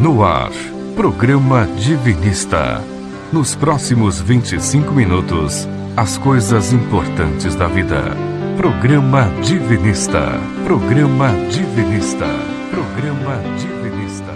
No 0.00 0.24
ar, 0.24 0.50
programa 0.96 1.66
Divinista. 1.76 2.80
Nos 3.30 3.54
próximos 3.54 4.18
25 4.18 4.94
minutos, 4.94 5.68
as 5.94 6.16
coisas 6.16 6.72
importantes 6.72 7.54
da 7.54 7.68
vida. 7.68 8.04
Programa 8.56 9.24
Divinista. 9.42 10.22
Programa 10.64 11.28
Divinista. 11.50 12.24
Programa 12.70 13.42
Divinista. 13.58 14.32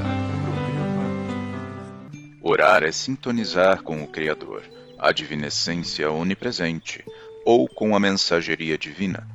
Orar 2.42 2.82
é 2.82 2.92
sintonizar 2.92 3.82
com 3.82 4.02
o 4.02 4.06
Criador, 4.06 4.64
a 4.98 5.12
divinescência 5.12 6.10
onipresente, 6.10 7.02
ou 7.42 7.66
com 7.66 7.96
a 7.96 7.98
mensageria 7.98 8.76
divina. 8.76 9.26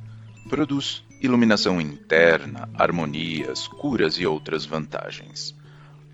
Produz 0.48 1.02
iluminação 1.20 1.80
interna, 1.80 2.70
harmonias, 2.78 3.66
curas 3.66 4.14
e 4.14 4.24
outras 4.24 4.64
vantagens. 4.64 5.58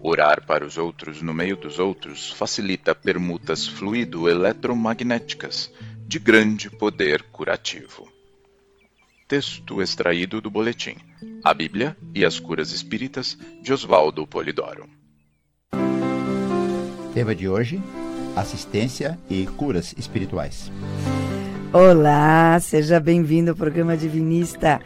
Orar 0.01 0.45
para 0.47 0.65
os 0.65 0.77
outros 0.77 1.23
no 1.23 1.33
meio 1.33 1.57
dos 1.57 1.79
outros 1.79 2.31
facilita 2.33 2.95
permutas 2.95 3.67
fluido-eletromagnéticas 3.67 5.73
de 6.07 6.19
grande 6.19 6.71
poder 6.71 7.23
curativo. 7.33 8.09
Texto 9.27 9.83
extraído 9.83 10.41
do 10.41 10.51
boletim 10.51 10.95
A 11.43 11.53
Bíblia 11.53 11.97
e 12.15 12.25
as 12.25 12.39
Curas 12.39 12.71
Espíritas 12.71 13.37
de 13.63 13.73
Oswaldo 13.73 14.27
Polidoro. 14.27 14.89
Tema 17.13 17.35
de 17.35 17.49
hoje: 17.49 17.83
assistência 18.37 19.19
e 19.29 19.47
curas 19.47 19.95
espirituais. 19.99 20.71
Olá, 21.73 22.59
seja 22.61 23.01
bem-vindo 23.01 23.51
ao 23.51 23.57
programa 23.57 23.97
Divinista. 23.97 24.81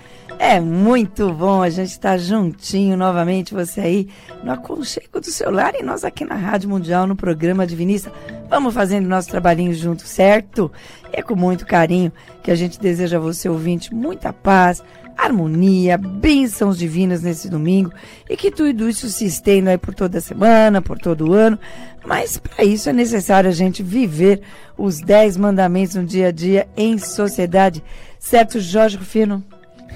É 0.50 0.58
muito 0.58 1.32
bom 1.32 1.62
a 1.62 1.70
gente 1.70 1.90
estar 1.90 2.18
juntinho 2.18 2.96
novamente, 2.96 3.54
você 3.54 3.80
aí 3.80 4.08
no 4.42 4.50
aconchego 4.50 5.20
do 5.20 5.30
seu 5.30 5.48
lar 5.48 5.76
e 5.76 5.82
nós 5.84 6.02
aqui 6.02 6.24
na 6.24 6.34
Rádio 6.34 6.68
Mundial 6.68 7.06
no 7.06 7.14
programa 7.14 7.64
Divinista. 7.64 8.12
Vamos 8.48 8.74
fazendo 8.74 9.08
nosso 9.08 9.28
trabalhinho 9.28 9.72
junto, 9.72 10.02
certo? 10.02 10.68
E 11.12 11.20
é 11.20 11.22
com 11.22 11.36
muito 11.36 11.64
carinho 11.64 12.10
que 12.42 12.50
a 12.50 12.56
gente 12.56 12.80
deseja 12.80 13.18
a 13.18 13.20
você, 13.20 13.48
ouvinte, 13.48 13.94
muita 13.94 14.32
paz, 14.32 14.82
harmonia, 15.16 15.96
bênçãos 15.96 16.76
divinas 16.76 17.22
nesse 17.22 17.48
domingo 17.48 17.92
e 18.28 18.36
que 18.36 18.50
tudo 18.50 18.88
isso 18.88 19.08
se 19.08 19.26
estenda 19.26 19.70
aí 19.70 19.78
por 19.78 19.94
toda 19.94 20.18
a 20.18 20.20
semana, 20.20 20.82
por 20.82 20.98
todo 20.98 21.28
o 21.28 21.32
ano. 21.32 21.60
Mas 22.04 22.38
para 22.38 22.64
isso 22.64 22.90
é 22.90 22.92
necessário 22.92 23.48
a 23.48 23.54
gente 23.54 23.84
viver 23.84 24.40
os 24.76 24.98
dez 24.98 25.36
mandamentos 25.36 25.94
no 25.94 26.04
dia 26.04 26.26
a 26.26 26.32
dia 26.32 26.66
em 26.76 26.98
sociedade. 26.98 27.84
Certo, 28.18 28.58
Jorge 28.58 28.96
Rufino? 28.96 29.44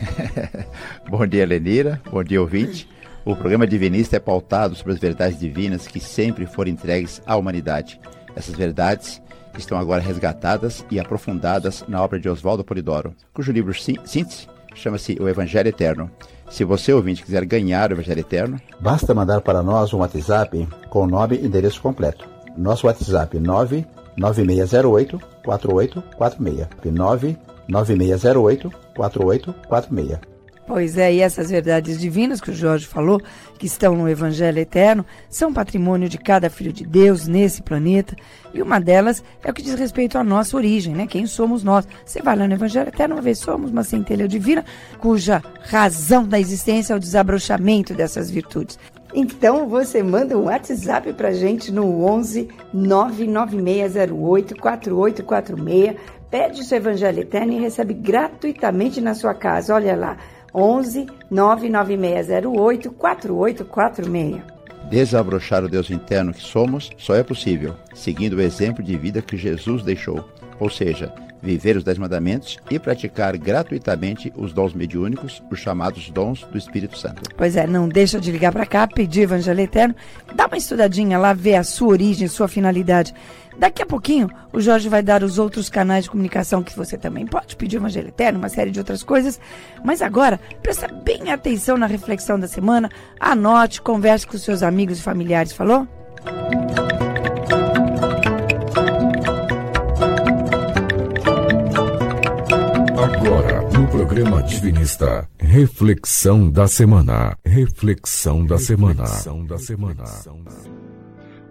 Bom 1.09 1.27
dia, 1.27 1.47
Lenira. 1.47 2.01
Bom 2.11 2.23
dia, 2.23 2.41
ouvinte. 2.41 2.89
O 3.25 3.35
programa 3.35 3.67
Divinista 3.67 4.17
é 4.17 4.21
pautado 4.21 4.75
sobre 4.75 4.93
as 4.93 4.99
verdades 4.99 5.39
divinas 5.39 5.87
que 5.87 5.99
sempre 5.99 6.47
foram 6.47 6.71
entregues 6.71 7.23
à 7.27 7.37
humanidade. 7.37 8.01
Essas 8.37 8.55
verdades 8.55 9.23
estão 9.57 9.79
agora 9.79 10.03
resgatadas 10.03 10.85
e 10.91 11.01
aprofundadas 11.01 11.85
na 11.89 12.03
obra 12.03 12.19
de 12.19 12.29
Oswaldo 12.29 12.65
Polidoro, 12.65 13.15
cujo 13.33 13.53
livro 13.53 13.73
síntese 13.73 14.49
chama-se 14.75 15.17
O 15.21 15.29
Evangelho 15.29 15.69
Eterno. 15.69 16.11
Se 16.51 16.65
você, 16.65 16.93
ouvinte, 16.93 17.23
quiser 17.23 17.45
ganhar 17.45 17.91
o 17.91 17.95
Evangelho 17.95 18.21
Eterno, 18.21 18.61
basta 18.81 19.15
mandar 19.15 19.41
para 19.41 19.63
nós 19.63 19.95
um 19.95 19.99
WhatsApp 19.99 20.69
com 20.91 21.05
o 21.05 21.07
nome 21.07 21.37
e 21.37 21.47
endereço 21.47 21.81
completo. 21.81 22.29
Nosso 22.57 22.87
WhatsApp 22.87 23.39
99608 23.39 25.21
4846. 25.45 27.37
9608 27.67 28.84
4846. 28.95 30.35
Pois 30.67 30.97
é, 30.97 31.13
e 31.13 31.21
essas 31.21 31.51
verdades 31.51 32.01
divinas 32.01 32.41
que 32.41 32.51
o 32.51 32.55
Jorge 32.55 32.87
falou, 32.87 33.21
que 33.59 33.67
estão 33.67 33.95
no 33.95 34.09
Evangelho 34.09 34.59
Eterno, 34.59 35.05
são 35.29 35.53
patrimônio 35.53 36.09
de 36.09 36.17
cada 36.17 36.49
filho 36.49 36.73
de 36.73 36.87
Deus 36.87 37.27
nesse 37.27 37.63
planeta. 37.63 38.17
E 38.53 38.63
uma 38.63 38.81
delas 38.81 39.23
é 39.43 39.51
o 39.51 39.55
que 39.55 39.61
diz 39.61 39.75
respeito 39.75 40.17
à 40.17 40.25
nossa 40.25 40.57
origem, 40.57 40.95
né? 40.95 41.07
Quem 41.07 41.27
somos 41.27 41.63
nós? 41.63 41.87
Você 42.07 42.23
vai 42.23 42.35
lá 42.35 42.49
no 42.49 42.55
Evangelho 42.55 42.89
Eterno, 42.89 43.17
vai 43.17 43.25
ver, 43.25 43.35
somos 43.35 43.71
uma 43.71 43.85
centelha 43.85 44.27
divina, 44.27 44.65
cuja 44.99 45.43
razão 45.61 46.27
da 46.27 46.41
existência 46.41 46.95
é 46.95 46.97
o 46.97 47.01
desabrochamento 47.01 47.93
dessas 47.93 48.31
virtudes. 48.31 48.79
Então 49.17 49.69
você 49.69 50.03
manda 50.03 50.37
um 50.37 50.47
WhatsApp 50.47 51.13
pra 51.13 51.31
gente 51.31 51.71
no 51.71 52.05
11 52.05 52.49
99608 52.73 54.57
4846 54.57 55.97
pede 56.35 56.63
o 56.63 56.65
seu 56.65 56.79
Evangelho 56.79 57.21
Eterno 57.21 57.53
e 57.53 57.61
recebe 57.61 57.95
gratuitamente 57.95 59.01
na 59.01 59.15
sua 59.15 59.33
casa. 59.35 59.73
Olha 59.73 59.95
lá, 59.95 60.17
11 60.53 61.07
99608 61.31 62.91
4846. 62.91 64.43
Desabrochar 64.91 65.63
o 65.63 65.69
Deus 65.69 65.93
interno 65.93 66.35
que 66.35 66.43
somos 66.43 66.91
só 66.99 67.15
é 67.15 67.23
possível 67.23 67.77
seguindo 67.95 68.33
o 68.33 68.41
exemplo 68.41 68.83
de 68.83 68.97
vida 68.97 69.23
que 69.23 69.37
Jesus 69.37 69.85
deixou, 69.85 70.29
ou 70.59 70.69
seja, 70.69 71.15
viver 71.41 71.77
os 71.77 71.85
Dez 71.85 71.99
Mandamentos 71.99 72.59
e 72.69 72.81
praticar 72.81 73.37
gratuitamente 73.37 74.33
os 74.35 74.53
dons 74.53 74.73
mediúnicos, 74.73 75.43
os 75.51 75.61
chamados 75.61 76.11
dons 76.11 76.43
do 76.51 76.59
Espírito 76.59 76.99
Santo. 76.99 77.23
Pois 77.37 77.55
é, 77.55 77.67
não 77.67 77.89
deixa 77.89 78.19
de 78.19 78.33
ligar 78.33 78.51
para 78.51 78.67
cá, 78.67 78.89
pedir 78.89 79.23
Evangelho 79.23 79.61
Eterno, 79.61 79.95
dá 80.35 80.47
uma 80.47 80.57
estudadinha 80.57 81.19
lá, 81.19 81.33
ver 81.33 81.57
a 81.57 81.63
sua 81.63 81.89
origem, 81.89 82.27
sua 82.27 82.49
finalidade. 82.49 83.15
Daqui 83.59 83.83
a 83.83 83.87
pouquinho, 83.87 84.29
o 84.53 84.61
Jorge 84.61 84.89
vai 84.89 85.03
dar 85.03 85.23
os 85.23 85.39
outros 85.39 85.69
canais 85.69 86.05
de 86.05 86.11
comunicação 86.11 86.63
que 86.63 86.77
você 86.77 86.99
também 86.99 87.27
pode 87.27 87.57
pedir 87.57 87.77
o 87.77 87.81
Evangelho 87.81 88.09
Eterno, 88.09 88.39
uma 88.39 88.49
série 88.49 88.71
de 88.71 88.79
outras 88.79 89.03
coisas. 89.03 89.41
Mas 89.85 90.03
agora, 90.03 90.41
presta 90.63 90.89
bem 90.89 91.31
atenção 91.31 91.77
na 91.77 91.87
reflexão 91.87 92.39
da 92.39 92.49
semana, 92.49 92.91
anote, 93.19 93.81
converse 93.81 94.27
com 94.27 94.37
seus 94.37 94.63
amigos 94.63 94.99
e 94.99 95.03
familiares, 95.03 95.53
falou? 95.53 95.87
Agora, 102.97 103.63
no 103.73 103.89
programa 103.89 104.43
Divinista, 104.43 105.29
reflexão 105.39 106.51
da 106.51 106.67
semana. 106.67 107.37
Reflexão 107.45 108.45
da 108.45 108.59
semana. 108.59 109.03
Reflexão 109.03 109.47
da 109.47 109.59
semana. 109.59 110.05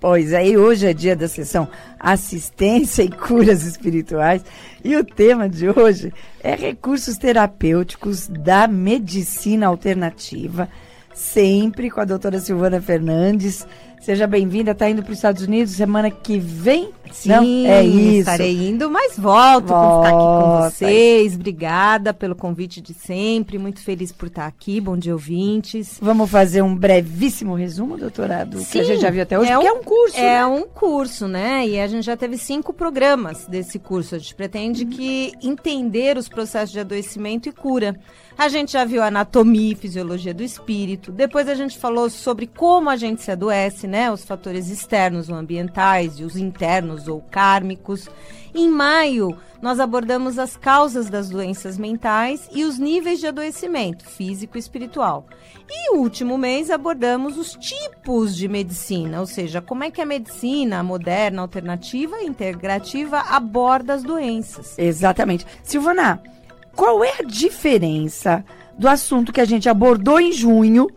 Pois 0.01 0.35
aí, 0.35 0.57
hoje 0.57 0.87
é 0.87 0.93
dia 0.93 1.17
da 1.17 1.27
sessão 1.27 1.67
Assistência 1.99 3.03
e 3.03 3.11
Curas 3.11 3.63
Espirituais 3.65 4.45
e 4.85 4.95
o 4.97 5.05
tema 5.05 5.49
de 5.49 5.69
hoje 5.71 6.13
é 6.41 6.55
recursos 6.55 7.17
terapêuticos 7.17 8.29
da 8.29 8.69
medicina 8.69 9.67
alternativa, 9.67 10.69
sempre 11.15 11.91
com 11.91 12.01
a 12.01 12.05
doutora 12.05 12.39
Silvana 12.41 12.81
Fernandes, 12.81 13.67
Seja 14.07 14.25
bem-vinda, 14.25 14.73
tá 14.73 14.89
indo 14.89 15.03
para 15.03 15.11
os 15.11 15.19
Estados 15.19 15.43
Unidos 15.43 15.73
semana 15.73 16.13
que 16.13 16.39
vem? 16.39 16.91
Sim, 17.12 17.29
Não? 17.29 17.70
é 17.70 17.85
isso. 17.85 18.19
estarei 18.20 18.69
indo, 18.69 18.91
mas 18.91 19.19
volto 19.19 19.69
Volta. 19.69 19.88
por 19.88 20.05
estar 20.05 20.08
aqui 20.08 20.44
com 20.44 20.70
vocês. 20.70 21.35
Obrigada 21.35 22.14
pelo 22.14 22.35
convite 22.35 22.81
de 22.81 22.94
sempre, 22.94 23.58
muito 23.58 23.81
feliz 23.81 24.12
por 24.12 24.29
estar 24.29 24.47
aqui. 24.47 24.81
Bom 24.81 24.97
dia, 24.97 25.12
ouvintes. 25.12 25.99
Vamos 26.00 26.31
fazer 26.31 26.62
um 26.62 26.75
brevíssimo 26.75 27.55
resumo, 27.55 27.97
doutorado, 27.97 28.58
Sim, 28.58 28.67
que 28.70 28.79
a 28.81 28.85
gente 28.85 29.00
já 29.00 29.11
viu 29.11 29.23
até 29.23 29.38
hoje, 29.38 29.50
é 29.50 29.58
um, 29.58 29.62
é 29.62 29.73
um 29.73 29.82
curso. 29.82 30.17
É 30.17 30.23
né? 30.23 30.47
um 30.47 30.62
curso, 30.62 31.29
né? 31.29 31.67
E 31.67 31.81
a 31.81 31.87
gente 31.87 32.05
já 32.05 32.17
teve 32.17 32.38
cinco 32.38 32.73
programas 32.73 33.47
desse 33.47 33.79
curso. 33.79 34.14
A 34.14 34.19
gente 34.19 34.35
pretende 34.35 34.85
uhum. 34.85 34.91
que 34.91 35.32
entender 35.43 36.17
os 36.17 36.29
processos 36.29 36.70
de 36.70 36.81
adoecimento 36.81 37.49
e 37.49 37.53
cura. 37.53 37.99
A 38.38 38.49
gente 38.49 38.73
já 38.73 38.85
viu 38.85 39.03
anatomia 39.03 39.73
e 39.73 39.75
fisiologia 39.75 40.35
do 40.35 40.43
espírito. 40.43 41.11
Depois 41.11 41.49
a 41.49 41.55
gente 41.55 41.79
falou 41.79 42.11
sobre 42.11 42.47
como 42.47 42.91
a 42.91 42.97
gente 42.97 43.23
se 43.23 43.31
adoece, 43.31 43.87
né? 43.87 44.12
Os 44.12 44.25
fatores 44.25 44.69
externos 44.69 45.31
ou 45.31 45.37
ambientais 45.37 46.19
e 46.19 46.25
os 46.25 46.37
internos 46.37 46.95
ou 47.08 47.20
kármicos. 47.31 48.08
Em 48.54 48.69
maio, 48.69 49.37
nós 49.60 49.81
abordamos 49.81 50.38
as 50.38 50.56
causas 50.56 51.10
das 51.10 51.28
doenças 51.28 51.78
mentais 51.78 52.48
e 52.52 52.64
os 52.64 52.78
níveis 52.78 53.20
de 53.20 53.26
adoecimento 53.26 54.04
físico 54.04 54.56
e 54.56 54.60
espiritual. 54.60 55.26
E 55.69 55.90
no 55.90 56.00
último 56.00 56.38
mês 56.38 56.70
abordamos 56.70 57.37
os 57.37 57.52
tipos 57.52 58.37
de 58.37 58.48
medicina, 58.48 59.20
ou 59.20 59.26
seja, 59.26 59.60
como 59.60 59.84
é 59.84 59.90
que 59.90 60.00
a 60.00 60.06
medicina 60.06 60.82
moderna, 60.82 61.43
alternativa 61.43 62.20
e 62.20 62.26
integrativa 62.26 63.19
aborda 63.20 63.94
as 63.94 64.02
doenças. 64.02 64.78
Exatamente. 64.78 65.46
Silvana, 65.62 66.22
qual 66.75 67.02
é 67.02 67.14
a 67.19 67.22
diferença 67.22 68.44
do 68.78 68.88
assunto 68.88 69.32
que 69.32 69.40
a 69.40 69.44
gente 69.44 69.69
abordou 69.69 70.20
em 70.20 70.32
junho, 70.32 70.88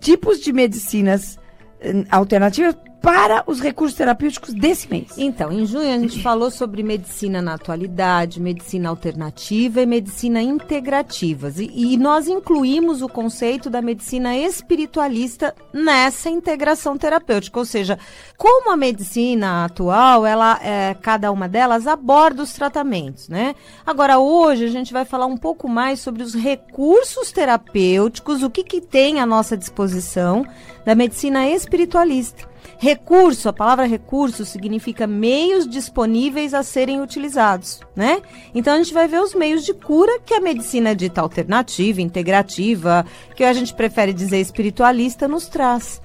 tipos 0.00 0.40
de 0.40 0.52
medicinas 0.52 1.38
eh, 1.80 2.04
alternativas 2.10 2.76
para 3.00 3.44
os 3.46 3.60
recursos 3.60 3.96
terapêuticos 3.96 4.52
desse 4.52 4.90
mês. 4.90 5.12
Então, 5.16 5.52
em 5.52 5.64
junho 5.64 5.94
a 5.94 5.98
gente 5.98 6.22
falou 6.22 6.50
sobre 6.50 6.82
medicina 6.82 7.40
na 7.40 7.54
atualidade, 7.54 8.40
medicina 8.40 8.88
alternativa 8.88 9.80
e 9.80 9.86
medicina 9.86 10.42
integrativas. 10.42 11.58
E, 11.58 11.70
e, 11.74 11.96
nós 11.96 12.26
incluímos 12.26 13.00
o 13.00 13.08
conceito 13.08 13.70
da 13.70 13.80
medicina 13.80 14.36
espiritualista 14.36 15.54
nessa 15.72 16.28
integração 16.28 16.98
terapêutica. 16.98 17.58
Ou 17.58 17.64
seja, 17.64 17.98
como 18.36 18.72
a 18.72 18.76
medicina 18.76 19.64
atual, 19.64 20.26
ela, 20.26 20.58
é, 20.62 20.94
cada 20.94 21.30
uma 21.30 21.48
delas 21.48 21.86
aborda 21.86 22.42
os 22.42 22.52
tratamentos, 22.52 23.28
né? 23.28 23.54
Agora, 23.86 24.18
hoje 24.18 24.64
a 24.64 24.70
gente 24.70 24.92
vai 24.92 25.04
falar 25.04 25.26
um 25.26 25.36
pouco 25.36 25.68
mais 25.68 26.00
sobre 26.00 26.22
os 26.22 26.34
recursos 26.34 27.30
terapêuticos, 27.30 28.42
o 28.42 28.50
que, 28.50 28.64
que 28.64 28.80
tem 28.80 29.20
à 29.20 29.26
nossa 29.26 29.56
disposição 29.56 30.44
da 30.84 30.94
medicina 30.94 31.48
espiritualista. 31.48 32.48
Recurso, 32.80 33.48
a 33.48 33.52
palavra 33.52 33.86
recurso 33.86 34.44
significa 34.44 35.06
meios 35.06 35.66
disponíveis 35.66 36.54
a 36.54 36.62
serem 36.62 37.00
utilizados, 37.00 37.80
né? 37.94 38.22
Então 38.54 38.74
a 38.74 38.76
gente 38.76 38.94
vai 38.94 39.08
ver 39.08 39.20
os 39.20 39.34
meios 39.34 39.64
de 39.64 39.74
cura 39.74 40.20
que 40.24 40.34
a 40.34 40.40
medicina 40.40 40.94
dita 40.94 41.20
alternativa, 41.20 42.00
integrativa, 42.00 43.04
que 43.34 43.42
a 43.42 43.52
gente 43.52 43.74
prefere 43.74 44.12
dizer 44.12 44.38
espiritualista, 44.40 45.26
nos 45.26 45.48
traz. 45.48 46.00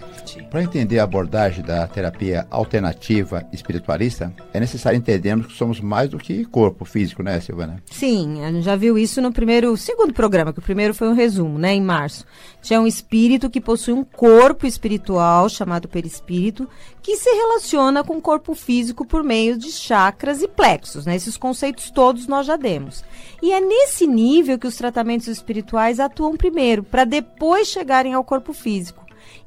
Para 0.49 0.63
entender 0.63 0.97
a 0.97 1.03
abordagem 1.03 1.63
da 1.63 1.85
terapia 1.87 2.47
alternativa 2.49 3.45
espiritualista, 3.51 4.33
é 4.51 4.59
necessário 4.59 4.97
entendermos 4.97 5.47
que 5.47 5.53
somos 5.53 5.79
mais 5.79 6.09
do 6.09 6.17
que 6.17 6.43
corpo 6.45 6.85
físico, 6.85 7.21
né, 7.21 7.39
Silvana? 7.39 7.83
Sim, 7.91 8.43
a 8.43 8.51
gente 8.51 8.63
já 8.63 8.75
viu 8.75 8.97
isso 8.97 9.21
no 9.21 9.31
primeiro, 9.31 9.77
segundo 9.77 10.13
programa, 10.13 10.51
que 10.51 10.59
o 10.59 10.63
primeiro 10.63 10.93
foi 10.93 11.07
um 11.07 11.13
resumo, 11.13 11.59
né, 11.59 11.73
em 11.73 11.81
março. 11.81 12.25
Tinha 12.61 12.81
um 12.81 12.87
espírito 12.87 13.49
que 13.49 13.61
possui 13.61 13.93
um 13.93 14.03
corpo 14.03 14.62
espiritual 14.67 15.49
chamado 15.49 15.87
perispírito 15.87 16.67
que 17.01 17.17
se 17.17 17.29
relaciona 17.29 18.03
com 18.03 18.17
o 18.17 18.21
corpo 18.21 18.55
físico 18.55 19.05
por 19.05 19.23
meio 19.23 19.57
de 19.57 19.71
chakras 19.71 20.41
e 20.41 20.47
plexos. 20.47 21.05
Né? 21.05 21.15
Esses 21.15 21.37
conceitos 21.37 21.91
todos 21.91 22.27
nós 22.27 22.45
já 22.45 22.55
demos. 22.55 23.03
E 23.41 23.51
é 23.51 23.59
nesse 23.59 24.07
nível 24.07 24.57
que 24.57 24.67
os 24.67 24.75
tratamentos 24.75 25.27
espirituais 25.27 25.99
atuam 25.99 26.37
primeiro, 26.37 26.83
para 26.83 27.03
depois 27.03 27.67
chegarem 27.67 28.13
ao 28.13 28.23
corpo 28.23 28.53
físico. 28.53 29.02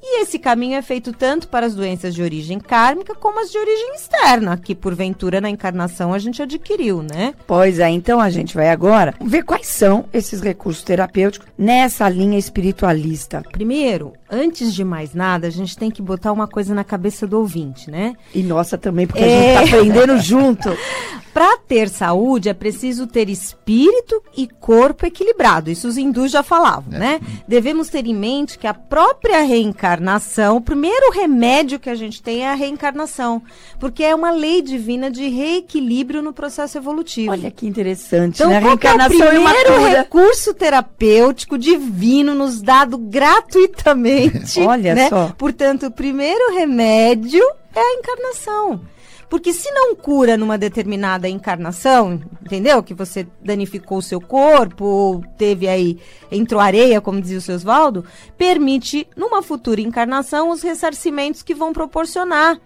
E 0.08 0.22
esse 0.22 0.38
caminho 0.38 0.76
é 0.76 0.82
feito 0.82 1.12
tanto 1.12 1.48
para 1.48 1.66
as 1.66 1.74
doenças 1.74 2.14
de 2.14 2.22
origem 2.22 2.60
kármica 2.60 3.12
como 3.12 3.40
as 3.40 3.50
de 3.50 3.58
origem 3.58 3.96
externa, 3.96 4.56
que 4.56 4.72
porventura 4.72 5.40
na 5.40 5.50
encarnação 5.50 6.14
a 6.14 6.18
gente 6.20 6.40
adquiriu, 6.40 7.02
né? 7.02 7.34
Pois 7.44 7.80
é, 7.80 7.90
então 7.90 8.20
a 8.20 8.30
gente 8.30 8.54
vai 8.54 8.70
agora 8.70 9.14
ver 9.20 9.42
quais 9.42 9.66
são 9.66 10.04
esses 10.12 10.40
recursos 10.40 10.84
terapêuticos 10.84 11.48
nessa 11.58 12.08
linha 12.08 12.38
espiritualista. 12.38 13.42
Primeiro, 13.50 14.12
antes 14.30 14.72
de 14.72 14.84
mais 14.84 15.12
nada, 15.12 15.48
a 15.48 15.50
gente 15.50 15.76
tem 15.76 15.90
que 15.90 16.00
botar 16.00 16.30
uma 16.30 16.46
coisa 16.46 16.72
na 16.72 16.84
cabeça 16.84 17.26
do 17.26 17.40
ouvinte, 17.40 17.90
né? 17.90 18.14
E 18.32 18.44
nossa 18.44 18.78
também, 18.78 19.08
porque 19.08 19.24
é... 19.24 19.56
a 19.56 19.58
gente 19.58 19.64
está 19.64 19.76
aprendendo 19.76 20.20
junto. 20.20 20.68
Para 21.36 21.58
ter 21.58 21.90
saúde 21.90 22.48
é 22.48 22.54
preciso 22.54 23.06
ter 23.06 23.28
espírito 23.28 24.22
e 24.34 24.48
corpo 24.48 25.04
equilibrado. 25.04 25.70
Isso 25.70 25.86
os 25.86 25.98
hindus 25.98 26.30
já 26.30 26.42
falavam, 26.42 26.94
é. 26.94 26.98
né? 26.98 27.20
Devemos 27.46 27.90
ter 27.90 28.06
em 28.06 28.14
mente 28.14 28.58
que 28.58 28.66
a 28.66 28.72
própria 28.72 29.42
reencarnação, 29.42 30.56
o 30.56 30.62
primeiro 30.62 31.12
remédio 31.12 31.78
que 31.78 31.90
a 31.90 31.94
gente 31.94 32.22
tem 32.22 32.46
é 32.46 32.48
a 32.48 32.54
reencarnação, 32.54 33.42
porque 33.78 34.02
é 34.02 34.14
uma 34.14 34.30
lei 34.30 34.62
divina 34.62 35.10
de 35.10 35.28
reequilíbrio 35.28 36.22
no 36.22 36.32
processo 36.32 36.78
evolutivo. 36.78 37.32
Olha 37.32 37.50
que 37.50 37.66
interessante, 37.66 38.36
então, 38.36 38.48
né? 38.48 38.56
A 38.56 38.60
reencarnação 38.60 39.20
é 39.20 39.26
o 39.26 39.28
primeiro 39.28 39.72
é 39.72 39.98
recurso 39.98 40.54
terapêutico 40.54 41.58
divino 41.58 42.34
nos 42.34 42.62
dado 42.62 42.96
gratuitamente. 42.96 44.58
Olha 44.60 44.94
né? 44.94 45.10
só. 45.10 45.34
Portanto, 45.36 45.88
o 45.88 45.90
primeiro 45.90 46.54
remédio 46.54 47.44
é 47.74 47.78
a 47.78 47.94
encarnação. 47.98 48.80
Porque 49.28 49.52
se 49.52 49.70
não 49.72 49.94
cura 49.94 50.36
numa 50.36 50.56
determinada 50.56 51.28
encarnação, 51.28 52.20
entendeu? 52.42 52.82
Que 52.82 52.94
você 52.94 53.26
danificou 53.42 53.98
o 53.98 54.02
seu 54.02 54.20
corpo, 54.20 54.84
ou 54.84 55.24
teve 55.36 55.66
aí, 55.66 55.98
entrou 56.30 56.60
areia, 56.60 57.00
como 57.00 57.20
dizia 57.20 57.38
o 57.38 57.40
seu 57.40 57.56
Oswaldo, 57.56 58.04
permite, 58.38 59.06
numa 59.16 59.42
futura 59.42 59.80
encarnação, 59.80 60.50
os 60.50 60.62
ressarcimentos 60.62 61.42
que 61.42 61.54
vão 61.54 61.72
proporcionar 61.72 62.58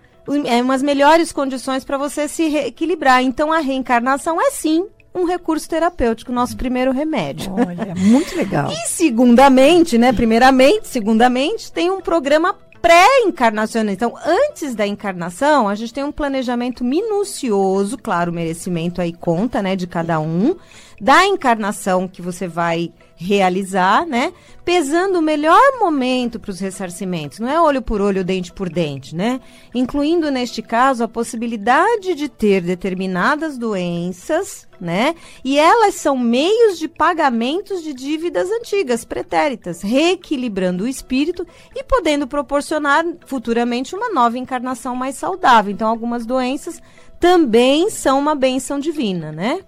é, 0.47 0.63
umas 0.63 0.83
melhores 0.83 1.33
condições 1.33 1.85
para 1.85 1.97
você 1.97 2.29
se 2.29 2.49
reequilibrar. 2.49 3.23
Então, 3.23 3.53
a 3.53 3.59
reencarnação 3.59 4.41
é 4.41 4.51
sim 4.51 4.87
um 5.15 5.25
recurso 5.25 5.69
terapêutico, 5.69 6.31
nosso 6.31 6.57
primeiro 6.57 6.93
remédio. 6.93 7.53
Olha, 7.53 7.95
muito 7.97 8.37
legal. 8.37 8.71
e 8.71 8.87
segundamente, 8.87 9.99
né, 9.99 10.13
primeiramente, 10.13 10.87
segundamente, 10.87 11.73
tem 11.73 11.91
um 11.91 12.01
programa 12.01 12.57
pré-encarnacional. 12.81 13.93
Então, 13.93 14.15
antes 14.25 14.75
da 14.75 14.87
encarnação, 14.87 15.69
a 15.69 15.75
gente 15.75 15.93
tem 15.93 16.05
um 16.05 16.13
planejamento 16.13 16.85
minucioso, 16.85 17.99
claro, 17.99 18.31
o 18.31 18.35
merecimento 18.35 19.01
aí 19.01 19.13
conta, 19.13 19.63
né, 19.63 19.77
de 19.77 19.87
cada 19.87 20.19
um, 20.21 20.57
da 21.01 21.27
encarnação 21.27 22.09
que 22.09 22.23
você 22.23 22.47
vai 22.49 22.93
realizar, 23.21 24.07
né? 24.07 24.33
Pesando 24.65 25.19
o 25.19 25.23
melhor 25.23 25.79
momento 25.79 26.41
para 26.41 26.51
os 26.51 26.59
ressarcimentos, 26.59 27.39
não 27.39 27.49
é 27.49 27.61
olho 27.61 27.83
por 27.83 28.01
olho, 28.01 28.25
dente 28.25 28.51
por 28.51 28.71
dente, 28.71 29.15
né? 29.15 29.41
Incluindo 29.75 30.31
neste 30.31 30.63
caso 30.63 31.05
a 31.05 31.09
possibilidade 31.09 32.15
de 32.15 32.31
ter 32.31 32.63
determinadas 32.63 33.59
doenças, 33.59 34.67
né? 34.81 35.15
E 35.45 35.59
elas 35.59 35.97
são 35.97 36.17
meios 36.17 36.79
de 36.79 36.89
pagamentos 36.89 37.83
de 37.83 37.93
dívidas 37.93 38.51
antigas, 38.51 39.05
pretéritas, 39.05 39.83
reequilibrando 39.83 40.85
o 40.85 40.89
espírito 40.89 41.47
e 41.77 41.85
podendo 41.85 42.27
proporcionar 42.27 43.05
futuramente 43.27 43.95
uma 43.95 44.09
nova 44.09 44.39
encarnação 44.39 44.97
mais 44.97 45.17
saudável. 45.17 45.71
Então, 45.71 45.89
algumas 45.89 46.25
doenças 46.25 46.81
também 47.19 47.91
são 47.91 48.19
uma 48.19 48.35
benção 48.35 48.79
divina, 48.79 49.31
né? 49.31 49.61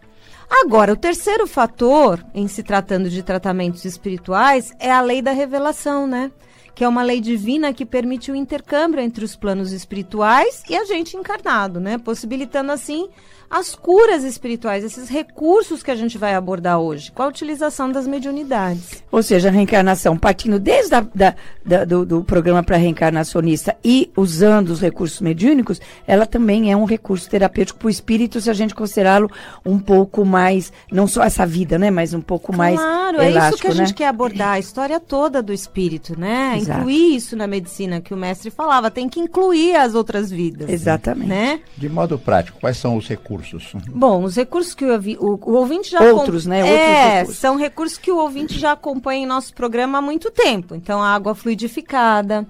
Agora, 0.61 0.93
o 0.93 0.97
terceiro 0.97 1.47
fator, 1.47 2.23
em 2.35 2.47
se 2.47 2.63
tratando 2.63 3.09
de 3.09 3.23
tratamentos 3.23 3.87
espirituais, 3.87 4.71
é 4.79 4.93
a 4.93 5.01
lei 5.01 5.23
da 5.23 5.33
revelação, 5.33 6.07
né? 6.07 6.31
Que 6.75 6.85
é 6.85 6.89
uma 6.89 7.03
lei 7.03 7.23
divina 7.23 7.73
que 7.73 7.87
permite 7.87 8.31
o 8.31 8.37
intercâmbio 8.37 9.01
entre 9.01 9.25
os 9.25 9.35
planos 9.35 9.73
espirituais 9.73 10.63
e 10.69 10.77
a 10.77 10.85
gente 10.85 11.17
encarnado, 11.17 11.81
né? 11.81 11.97
Possibilitando 11.97 12.71
assim 12.71 13.09
as 13.53 13.75
curas 13.75 14.25
espirituais, 14.25 14.83
esses 14.83 15.11
recursos 15.11 15.83
que 15.83 15.91
a 15.91 15.95
gente 15.95 16.17
vai 16.17 16.35
abordar 16.35 16.79
hoje, 16.79 17.13
com 17.13 17.23
a 17.23 17.27
utilização 17.27 17.93
das 17.93 18.07
mediunidades. 18.07 19.05
Ou 19.13 19.23
seja, 19.23 19.49
a 19.49 19.53
reencarnação, 19.53 20.17
partindo 20.17 20.59
desde 20.59 20.95
a, 20.95 21.01
da, 21.15 21.35
da, 21.63 21.85
do, 21.85 22.07
do, 22.07 22.25
programa 22.25 22.63
para 22.63 22.79
reencarnacionista 22.79 23.77
e 23.85 24.11
usando 24.17 24.71
os 24.71 24.81
recursos 24.81 25.21
mediúnicos, 25.21 25.83
ela 26.07 26.25
também 26.25 26.73
é 26.73 26.77
um 26.77 26.87
recurso 26.87 27.29
terapêutico 27.29 27.79
para 27.79 27.89
o 27.89 27.91
espírito, 27.91 28.41
se 28.41 28.49
a 28.49 28.55
gente 28.55 28.75
considerá-lo 28.75 29.31
um 29.67 29.79
pouco 29.79 30.25
mais, 30.25 30.73
não 30.91 31.07
só 31.07 31.23
essa 31.23 31.45
vida, 31.45 31.79
né, 31.79 31.91
mas 31.91 32.15
um 32.15 32.23
pouco 32.23 32.57
mais 32.57 32.81
Claro, 32.81 33.21
é 33.21 33.31
isso 33.33 33.59
que 33.59 33.67
a 33.67 33.75
né? 33.75 33.77
gente 33.77 33.93
quer 33.93 34.07
abordar, 34.07 34.55
a 34.55 34.59
história 34.59 34.99
toda 34.99 35.43
do 35.43 35.53
espírito, 35.53 36.19
né? 36.19 36.57
Exato. 36.57 36.81
Incluir 36.81 37.17
isso 37.17 37.37
na 37.37 37.47
medicina 37.47 38.01
que 38.01 38.15
o 38.15 38.17
mestre 38.17 38.51
falava, 38.51 38.91
tem 38.91 39.11
que 39.11 39.21
incluir 39.21 39.77
as 39.77 39.95
outras 39.95 40.31
vidas. 40.31 40.71
Exatamente. 40.71 41.29
Né? 41.29 41.61
De 41.77 41.91
modo 41.91 42.19
prático, 42.19 42.59
quais 42.59 42.79
são 42.79 42.97
os 42.97 43.07
recursos 43.07 43.42
recursos? 43.51 43.83
Bom, 43.89 44.25
os 44.25 44.37
recursos 44.37 44.75
que 44.75 44.85
o, 44.85 44.99
o, 45.19 45.51
o 45.51 45.55
ouvinte 45.55 45.91
já... 45.91 46.01
Outros, 46.13 46.47
né? 46.47 46.63
Outros 46.63 46.79
é, 46.79 47.19
recursos. 47.19 47.39
são 47.39 47.57
recursos 47.57 47.99
que 47.99 48.11
o 48.11 48.17
ouvinte 48.17 48.59
já 48.59 48.73
acompanha 48.73 49.25
em 49.25 49.27
nosso 49.27 49.55
programa 49.55 49.99
há 49.99 50.03
muito 50.03 50.31
tempo. 50.31 50.75
Então, 50.75 51.03
a 51.03 51.15
água 51.15 51.35
fluidificada, 51.35 52.47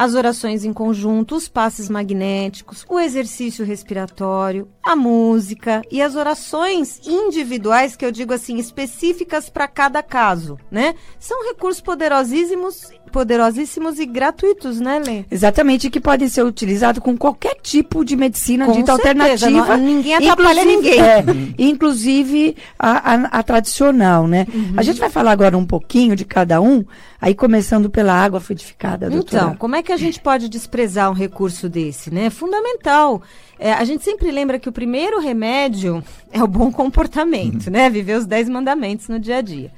as 0.00 0.14
orações 0.14 0.64
em 0.64 0.72
conjunto, 0.72 1.36
os 1.36 1.46
passes 1.46 1.90
magnéticos, 1.90 2.86
o 2.88 2.98
exercício 2.98 3.66
respiratório, 3.66 4.66
a 4.82 4.96
música 4.96 5.82
e 5.90 6.00
as 6.00 6.14
orações 6.14 7.06
individuais, 7.06 7.96
que 7.96 8.06
eu 8.06 8.10
digo 8.10 8.32
assim, 8.32 8.56
específicas 8.56 9.50
para 9.50 9.68
cada 9.68 10.02
caso, 10.02 10.58
né? 10.70 10.94
São 11.18 11.46
recursos 11.46 11.82
poderosíssimos 11.82 12.90
poderosíssimos 13.10 13.98
e 13.98 14.06
gratuitos, 14.06 14.80
né, 14.80 14.98
Lê? 15.04 15.24
Exatamente, 15.30 15.90
que 15.90 16.00
podem 16.00 16.28
ser 16.28 16.42
utilizados 16.44 17.02
com 17.02 17.16
qualquer 17.16 17.56
tipo 17.62 18.04
de 18.04 18.16
medicina 18.16 18.66
Com 18.66 18.72
dita 18.72 18.96
certeza, 18.96 19.22
alternativa. 19.46 19.76
não- 19.76 19.84
ninguém 19.84 20.14
atrapalha 20.14 20.62
inclusive- 20.62 20.76
ninguém. 20.76 21.00
é, 21.00 21.24
inclusive 21.58 22.56
a, 22.78 23.14
a- 23.14 23.38
a 23.38 23.42
tradicional, 23.42 24.26
né? 24.26 24.46
Uhum. 24.52 24.74
A 24.76 24.82
gente 24.82 24.98
vai 25.00 25.10
falar 25.10 25.32
agora 25.32 25.56
um 25.56 25.66
pouquinho 25.66 26.14
de 26.16 26.24
cada 26.24 26.60
um, 26.60 26.84
aí 27.20 27.34
começando 27.34 27.88
pela 27.90 28.12
água 28.12 28.40
fluidificada, 28.40 29.08
doutora. 29.10 29.42
Então, 29.44 29.56
como 29.56 29.76
é 29.76 29.82
que 29.82 29.92
a 29.92 29.96
gente 29.96 30.20
pode 30.20 30.48
desprezar 30.48 31.10
um 31.10 31.14
recurso 31.14 31.68
desse, 31.68 32.12
né? 32.12 32.26
É 32.26 32.30
fundamental. 32.30 33.22
É, 33.58 33.72
a 33.72 33.84
gente 33.84 34.02
sempre 34.04 34.30
lembra 34.30 34.58
que 34.58 34.68
o 34.68 34.72
primeiro 34.72 35.20
remédio 35.20 36.02
é 36.32 36.42
o 36.42 36.46
bom 36.46 36.70
comportamento, 36.72 37.70
né? 37.70 37.90
Viver 37.90 38.16
os 38.16 38.26
dez 38.26 38.48
mandamentos 38.48 39.08
no 39.08 39.18
dia 39.18 39.36
a 39.38 39.40
dia. 39.42 39.70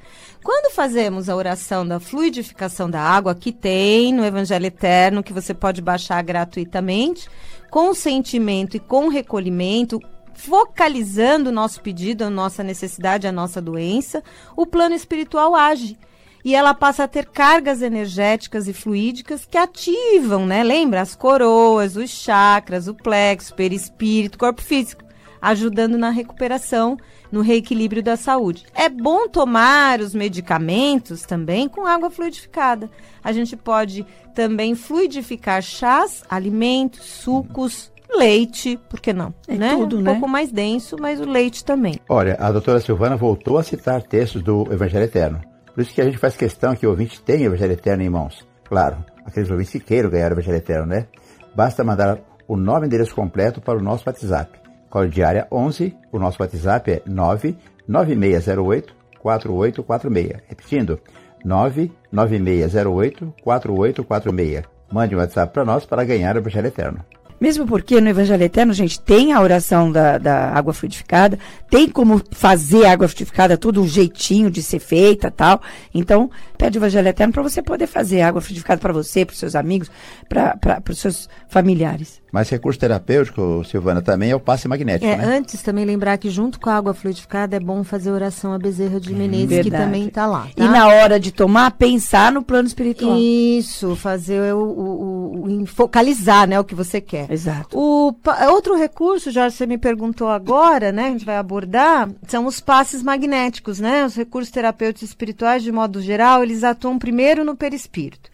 Quando 0.43 0.73
fazemos 0.73 1.29
a 1.29 1.35
oração 1.35 1.87
da 1.87 1.99
fluidificação 1.99 2.89
da 2.89 3.01
água, 3.01 3.33
que 3.33 3.51
tem 3.51 4.13
no 4.13 4.25
Evangelho 4.25 4.65
Eterno, 4.65 5.23
que 5.23 5.31
você 5.31 5.53
pode 5.53 5.81
baixar 5.81 6.21
gratuitamente, 6.21 7.29
com 7.71 7.93
sentimento 7.93 8.75
e 8.75 8.79
com 8.79 9.07
recolhimento, 9.07 9.99
focalizando 10.33 11.49
o 11.49 11.53
nosso 11.53 11.81
pedido, 11.81 12.23
a 12.23 12.29
nossa 12.29 12.61
necessidade, 12.61 13.25
a 13.25 13.31
nossa 13.31 13.61
doença, 13.61 14.21
o 14.55 14.65
plano 14.65 14.93
espiritual 14.93 15.55
age 15.55 15.97
e 16.45 16.53
ela 16.53 16.73
passa 16.73 17.05
a 17.05 17.07
ter 17.07 17.25
cargas 17.27 17.81
energéticas 17.81 18.67
e 18.67 18.73
fluídicas 18.73 19.45
que 19.45 19.57
ativam, 19.57 20.45
né? 20.45 20.61
Lembra? 20.61 21.01
As 21.01 21.15
coroas, 21.15 21.95
os 21.95 22.09
chakras, 22.09 22.87
o 22.87 22.93
plexo, 22.93 23.55
perispírito, 23.55 24.37
corpo 24.37 24.61
físico, 24.61 25.03
ajudando 25.41 25.97
na 25.97 26.09
recuperação, 26.09 26.97
no 27.33 27.41
reequilíbrio 27.41 28.03
da 28.03 28.15
saúde. 28.15 28.63
É 28.75 28.87
bom 28.87 29.27
tomar 29.27 29.99
os 29.99 30.13
medicamentos 30.13 31.23
também 31.23 31.67
com 31.67 31.87
água 31.87 32.11
fluidificada. 32.11 32.91
A 33.23 33.31
gente 33.31 33.57
pode 33.57 34.05
também 34.35 34.75
fluidificar 34.75 35.63
chás, 35.63 36.23
alimentos, 36.29 37.03
sucos, 37.03 37.91
leite, 38.15 38.79
por 38.87 38.99
que 38.99 39.11
não? 39.11 39.33
É 39.47 39.55
né? 39.55 39.75
tudo, 39.75 39.97
um 39.97 40.01
né? 40.01 40.11
pouco 40.11 40.27
mais 40.27 40.51
denso, 40.51 40.95
mas 40.99 41.19
o 41.19 41.25
leite 41.25 41.65
também. 41.65 41.95
Olha, 42.07 42.37
a 42.39 42.51
doutora 42.51 42.79
Silvana 42.79 43.15
voltou 43.15 43.57
a 43.57 43.63
citar 43.63 44.03
textos 44.03 44.43
do 44.43 44.71
Evangelho 44.71 45.05
Eterno. 45.05 45.41
Por 45.73 45.81
isso 45.81 45.91
que 45.91 46.01
a 46.01 46.05
gente 46.05 46.19
faz 46.19 46.37
questão 46.37 46.75
que 46.75 46.85
o 46.85 46.91
ouvinte 46.91 47.19
tenha 47.19 47.49
o 47.49 47.53
Evangelho 47.53 47.73
Eterno 47.73 48.03
em 48.03 48.09
mãos. 48.09 48.47
Claro, 48.65 49.03
aqueles 49.25 49.49
ouvintes 49.49 49.71
que 49.71 49.79
queiram 49.79 50.11
ganhar 50.11 50.29
o 50.29 50.35
Evangelho 50.35 50.57
Eterno, 50.57 50.85
né? 50.85 51.07
Basta 51.55 51.83
mandar 51.83 52.19
o 52.47 52.55
nome 52.55 52.85
e 52.85 52.87
endereço 52.87 53.15
completo 53.15 53.59
para 53.59 53.79
o 53.79 53.81
nosso 53.81 54.03
WhatsApp. 54.05 54.62
Código 54.93 55.15
de 55.15 55.23
área 55.23 55.47
11, 55.51 55.97
o 56.11 56.19
nosso 56.19 56.39
WhatsApp 56.39 56.91
é 56.91 57.01
99608 57.07 58.93
4846. 59.17 60.43
Repetindo, 60.47 60.99
99608 61.43 63.33
4846. 63.41 64.65
Mande 64.91 65.15
um 65.15 65.17
WhatsApp 65.17 65.51
para 65.51 65.65
nós 65.65 65.83
para 65.83 66.03
ganhar 66.03 66.35
o 66.35 66.37
Evangelho 66.37 66.67
Eterno. 66.67 67.03
Mesmo 67.41 67.65
porque 67.65 67.99
no 67.99 68.07
Evangelho 68.07 68.43
Eterno, 68.43 68.71
gente, 68.71 69.01
tem 69.01 69.33
a 69.33 69.41
oração 69.41 69.91
da, 69.91 70.19
da 70.19 70.51
água 70.51 70.75
fluidificada, 70.75 71.39
tem 71.71 71.89
como 71.89 72.21
fazer 72.29 72.85
a 72.85 72.91
água 72.91 73.07
fluidificada, 73.07 73.57
tudo 73.57 73.81
um 73.81 73.87
jeitinho 73.87 74.51
de 74.51 74.61
ser 74.61 74.77
feita 74.77 75.31
tal. 75.31 75.59
Então, 75.91 76.29
pede 76.55 76.77
o 76.77 76.81
Evangelho 76.81 77.07
Eterno 77.07 77.33
para 77.33 77.41
você 77.41 77.63
poder 77.63 77.87
fazer 77.87 78.21
água 78.21 78.41
fluidificada 78.41 78.79
para 78.79 78.93
você, 78.93 79.25
para 79.25 79.33
os 79.33 79.39
seus 79.39 79.55
amigos, 79.55 79.89
para 80.29 80.83
os 80.87 80.99
seus 80.99 81.27
familiares. 81.47 82.21
Mas 82.33 82.49
recurso 82.49 82.79
terapêutico, 82.79 83.63
Silvana, 83.63 84.01
também 84.01 84.31
é 84.31 84.35
o 84.35 84.39
passe 84.39 84.67
magnético, 84.67 85.05
É, 85.05 85.15
né? 85.15 85.23
antes 85.37 85.61
também 85.61 85.85
lembrar 85.85 86.17
que 86.17 86.31
junto 86.31 86.59
com 86.59 86.67
a 86.67 86.73
água 86.75 86.91
fluidificada 86.91 87.55
é 87.55 87.59
bom 87.59 87.83
fazer 87.83 88.09
oração 88.09 88.51
a 88.53 88.57
Bezerra 88.57 88.99
de 88.99 89.13
Menezes, 89.13 89.49
que 89.49 89.55
Verdade. 89.69 89.83
também 89.83 90.07
está 90.07 90.25
lá. 90.25 90.47
Tá? 90.55 90.65
E 90.65 90.67
na 90.67 90.87
hora 90.87 91.19
de 91.19 91.31
tomar, 91.31 91.69
pensar 91.77 92.31
no 92.31 92.41
plano 92.41 92.67
espiritual. 92.67 93.15
Isso, 93.19 93.95
fazer 93.95 94.51
o, 94.51 94.57
o- 94.57 95.43
o- 95.45 95.61
o- 95.61 95.65
focalizar, 95.67 96.47
né, 96.47 96.59
o 96.59 96.63
que 96.63 96.73
você 96.73 96.99
quer. 96.99 97.31
Exato. 97.31 97.77
O 97.77 98.15
outro 98.51 98.75
recurso, 98.75 99.29
Jorge, 99.29 99.55
você 99.55 99.67
me 99.67 99.77
perguntou 99.77 100.27
agora, 100.27 100.91
né? 100.91 101.05
A 101.05 101.09
gente 101.11 101.25
vai 101.25 101.37
abordar, 101.37 102.09
são 102.27 102.47
os 102.47 102.59
passes 102.59 103.03
magnéticos, 103.03 103.79
né? 103.79 104.05
Os 104.07 104.15
recursos 104.15 104.49
terapêuticos 104.51 105.07
espirituais, 105.09 105.61
de 105.61 105.71
modo 105.71 106.01
geral, 106.01 106.41
eles 106.41 106.63
atuam 106.63 106.97
primeiro 106.97 107.45
no 107.45 107.55
perispírito. 107.55 108.33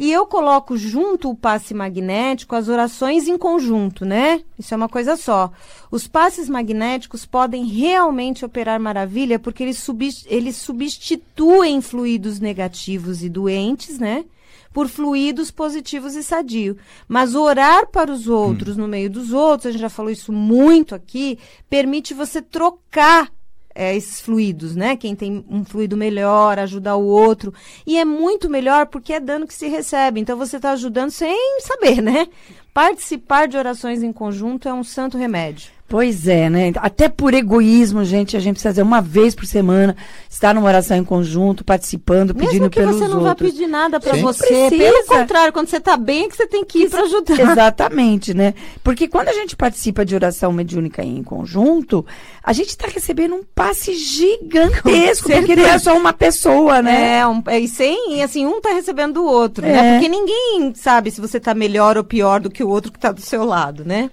E 0.00 0.10
eu 0.10 0.24
coloco 0.24 0.78
junto 0.78 1.28
o 1.28 1.36
passe 1.36 1.74
magnético 1.74 2.56
as 2.56 2.70
orações 2.70 3.28
em 3.28 3.36
conjunto, 3.36 4.06
né? 4.06 4.40
Isso 4.58 4.72
é 4.72 4.76
uma 4.78 4.88
coisa 4.88 5.14
só. 5.14 5.52
Os 5.90 6.08
passes 6.08 6.48
magnéticos 6.48 7.26
podem 7.26 7.66
realmente 7.66 8.42
operar 8.42 8.80
maravilha 8.80 9.38
porque 9.38 9.62
eles, 9.62 9.86
eles 10.24 10.56
substituem 10.56 11.82
fluidos 11.82 12.40
negativos 12.40 13.22
e 13.22 13.28
doentes, 13.28 13.98
né? 13.98 14.24
por 14.72 14.88
fluidos 14.88 15.50
positivos 15.50 16.14
e 16.14 16.22
sadio. 16.22 16.78
Mas 17.06 17.34
orar 17.34 17.86
para 17.88 18.10
os 18.10 18.26
outros 18.26 18.78
no 18.78 18.88
meio 18.88 19.10
dos 19.10 19.32
outros, 19.32 19.66
a 19.66 19.70
gente 19.70 19.82
já 19.82 19.90
falou 19.90 20.10
isso 20.10 20.32
muito 20.32 20.94
aqui, 20.94 21.38
permite 21.68 22.14
você 22.14 22.40
trocar 22.40 23.30
é, 23.74 23.94
esses 23.94 24.20
fluidos, 24.20 24.74
né? 24.74 24.96
Quem 24.96 25.14
tem 25.14 25.44
um 25.48 25.64
fluido 25.64 25.96
melhor, 25.96 26.58
ajuda 26.58 26.96
o 26.96 27.04
outro. 27.04 27.52
E 27.86 27.98
é 27.98 28.04
muito 28.04 28.48
melhor 28.48 28.86
porque 28.86 29.12
é 29.12 29.20
dano 29.20 29.46
que 29.46 29.54
se 29.54 29.68
recebe. 29.68 30.20
Então 30.20 30.36
você 30.36 30.56
está 30.56 30.72
ajudando 30.72 31.10
sem 31.10 31.60
saber, 31.60 32.00
né? 32.02 32.28
Participar 32.72 33.48
de 33.48 33.56
orações 33.56 34.02
em 34.02 34.12
conjunto 34.12 34.68
é 34.68 34.72
um 34.72 34.84
santo 34.84 35.18
remédio. 35.18 35.70
Pois 35.88 36.28
é, 36.28 36.48
né? 36.48 36.70
Até 36.76 37.08
por 37.08 37.34
egoísmo, 37.34 38.04
gente, 38.04 38.36
a 38.36 38.40
gente 38.40 38.52
precisa 38.54 38.68
fazer 38.70 38.82
uma 38.82 39.00
vez 39.00 39.34
por 39.34 39.44
semana, 39.44 39.96
estar 40.30 40.54
numa 40.54 40.68
oração 40.68 40.96
em 40.96 41.02
conjunto, 41.02 41.64
participando, 41.64 42.32
pedindo 42.32 42.52
Mesmo 42.52 42.70
que 42.70 42.78
pelos 42.78 42.94
você 42.94 43.08
não 43.08 43.22
outros. 43.24 43.24
vai 43.24 43.50
pedir 43.50 43.66
nada 43.66 43.98
para 43.98 44.16
você. 44.18 44.46
Precisa. 44.46 44.70
Pelo 44.70 45.04
contrário, 45.06 45.52
quando 45.52 45.66
você 45.66 45.78
está 45.78 45.96
bem, 45.96 46.26
é 46.26 46.28
que 46.28 46.36
você 46.36 46.46
tem 46.46 46.64
que 46.64 46.84
ir 46.84 46.90
para 46.90 47.02
ajudar. 47.02 47.40
Exatamente, 47.40 48.32
né? 48.32 48.54
Porque 48.84 49.08
quando 49.08 49.30
a 49.30 49.32
gente 49.32 49.56
participa 49.56 50.04
de 50.04 50.14
oração 50.14 50.52
mediúnica 50.52 51.02
em 51.02 51.24
conjunto, 51.24 52.06
a 52.40 52.52
gente 52.52 52.68
está 52.68 52.86
recebendo 52.86 53.34
um 53.34 53.42
passe 53.52 53.92
gigantesco, 53.94 55.28
porque 55.28 55.56
não 55.56 55.66
é 55.66 55.76
só 55.80 55.96
uma 55.96 56.12
pessoa, 56.12 56.80
né? 56.82 57.18
É, 57.18 57.26
um, 57.26 57.42
é, 57.48 57.58
e 57.58 57.66
sem, 57.66 58.22
assim, 58.22 58.46
um 58.46 58.60
tá 58.60 58.70
recebendo 58.72 59.14
do 59.14 59.24
outro, 59.24 59.66
É. 59.66 59.72
né? 59.72 59.92
Porque 59.94 60.08
ninguém 60.08 60.72
sabe 60.72 61.10
se 61.10 61.20
você 61.20 61.40
tá 61.40 61.52
melhor 61.52 61.96
ou 61.96 62.04
pior 62.04 62.38
do 62.40 62.48
que 62.48 62.59
o 62.62 62.68
outro 62.68 62.92
que 62.92 62.98
tá 62.98 63.12
do 63.12 63.20
seu 63.20 63.44
lado, 63.44 63.84
né? 63.84 64.10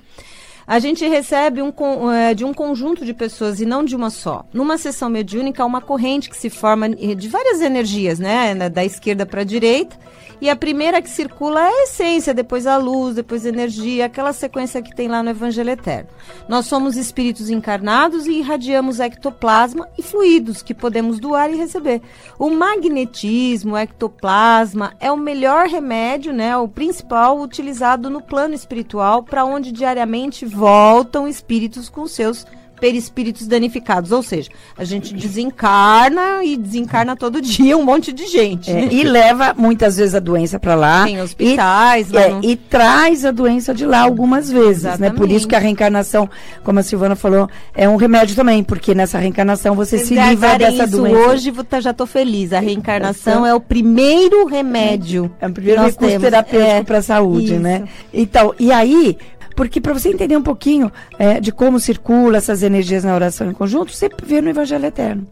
A 0.65 0.79
gente 0.79 1.07
recebe 1.07 1.61
um, 1.61 1.71
eh, 2.11 2.33
de 2.33 2.43
um 2.43 2.53
conjunto 2.53 3.05
de 3.05 3.13
pessoas 3.13 3.61
e 3.61 3.65
não 3.65 3.85
de 3.85 3.95
uma 3.95 4.09
só. 4.09 4.45
Numa 4.51 4.77
sessão 4.77 5.09
mediúnica, 5.09 5.63
há 5.63 5.65
uma 5.65 5.79
corrente 5.79 6.29
que 6.29 6.35
se 6.35 6.49
forma 6.49 6.87
eh, 6.87 7.15
de 7.15 7.29
várias 7.29 7.61
energias, 7.61 8.19
né? 8.19 8.67
Da 8.67 8.83
esquerda 8.83 9.25
para 9.25 9.41
a 9.41 9.45
direita. 9.45 9.97
E 10.39 10.49
a 10.49 10.55
primeira 10.55 11.01
que 11.01 11.09
circula 11.09 11.61
é 11.61 11.67
a 11.67 11.83
essência, 11.83 12.33
depois 12.33 12.67
a 12.67 12.77
luz, 12.77 13.15
depois 13.15 13.45
a 13.45 13.49
energia, 13.49 14.05
aquela 14.05 14.33
sequência 14.33 14.81
que 14.81 14.95
tem 14.95 15.07
lá 15.07 15.23
no 15.23 15.31
Evangelho 15.31 15.71
Eterno. 15.71 16.09
Nós 16.47 16.67
somos 16.67 16.95
espíritos 16.95 17.49
encarnados 17.49 18.27
e 18.27 18.33
irradiamos 18.33 18.99
ectoplasma 18.99 19.87
e 19.97 20.03
fluidos 20.03 20.61
que 20.61 20.75
podemos 20.75 21.19
doar 21.19 21.51
e 21.51 21.55
receber. 21.55 22.01
O 22.37 22.51
magnetismo, 22.51 23.73
o 23.73 23.77
ectoplasma 23.77 24.93
é 24.99 25.11
o 25.11 25.17
melhor 25.17 25.67
remédio, 25.67 26.31
né, 26.31 26.55
o 26.55 26.67
principal 26.67 27.39
utilizado 27.39 28.09
no 28.09 28.21
plano 28.21 28.53
espiritual, 28.53 29.23
para 29.23 29.43
onde 29.43 29.71
diariamente 29.71 30.45
voltam 30.45 31.27
espíritos 31.27 31.89
com 31.89 32.05
seus 32.05 32.45
perispíritos 32.79 33.47
danificados, 33.47 34.11
ou 34.11 34.21
seja, 34.21 34.49
a 34.77 34.83
gente 34.83 35.13
desencarna 35.13 36.43
e 36.43 36.55
desencarna 36.57 37.15
todo 37.15 37.41
dia 37.41 37.77
um 37.77 37.83
monte 37.83 38.11
de 38.13 38.25
gente. 38.27 38.69
É, 38.69 38.73
né? 38.73 38.87
e 38.91 39.03
leva 39.03 39.53
muitas 39.57 39.97
vezes 39.97 40.13
a 40.15 40.19
doença 40.19 40.59
para 40.59 40.75
lá. 40.75 41.05
Tem 41.05 41.21
hospitais, 41.21 42.11
e, 42.11 42.17
é, 42.17 42.39
e 42.43 42.55
traz 42.55 43.25
a 43.25 43.31
doença 43.31 43.73
de 43.73 43.85
lá 43.85 44.01
algumas 44.01 44.49
vezes, 44.51 44.83
né? 44.83 45.09
Por 45.09 45.23
Exatamente. 45.23 45.35
isso 45.35 45.47
que 45.47 45.55
a 45.55 45.59
reencarnação, 45.59 46.29
como 46.63 46.79
a 46.79 46.83
Silvana 46.83 47.15
falou, 47.15 47.49
é 47.73 47.87
um 47.89 47.95
remédio 47.95 48.35
também, 48.35 48.63
porque 48.63 48.93
nessa 48.93 49.17
reencarnação 49.17 49.75
você 49.75 49.97
se 49.97 50.13
livra 50.13 50.57
dessa 50.57 50.83
isso 50.85 50.97
doença. 50.97 51.29
hoje, 51.29 51.51
tá- 51.63 51.79
já 51.81 51.93
tô 51.93 52.05
feliz. 52.05 52.53
A 52.53 52.59
reencarnação 52.59 53.45
é 53.45 53.53
o 53.53 53.59
primeiro 53.59 54.45
remédio. 54.45 55.31
É 55.39 55.47
o 55.47 55.51
primeiro 55.51 55.81
recurso 55.81 55.99
temos. 55.99 56.21
terapêutico 56.23 56.71
É, 56.71 56.83
para 56.83 56.97
a 56.99 57.01
saúde, 57.01 57.53
isso. 57.53 57.59
né? 57.59 57.83
Então, 58.13 58.53
e 58.59 58.71
aí, 58.71 59.17
porque 59.57 59.81
para 59.81 59.91
você 59.91 60.09
entender 60.09 60.37
um 60.37 60.43
pouquinho 60.43 60.91
é, 61.17 61.39
de 61.41 61.51
como 61.51 61.79
circula 61.79 62.37
essas 62.37 62.61
energias 62.61 63.03
na 63.03 63.15
oração 63.15 63.49
em 63.49 63.53
conjunto, 63.53 63.91
você 63.91 64.07
vê 64.23 64.39
no 64.39 64.51
Evangelho 64.51 64.85
Eterno. 64.85 65.27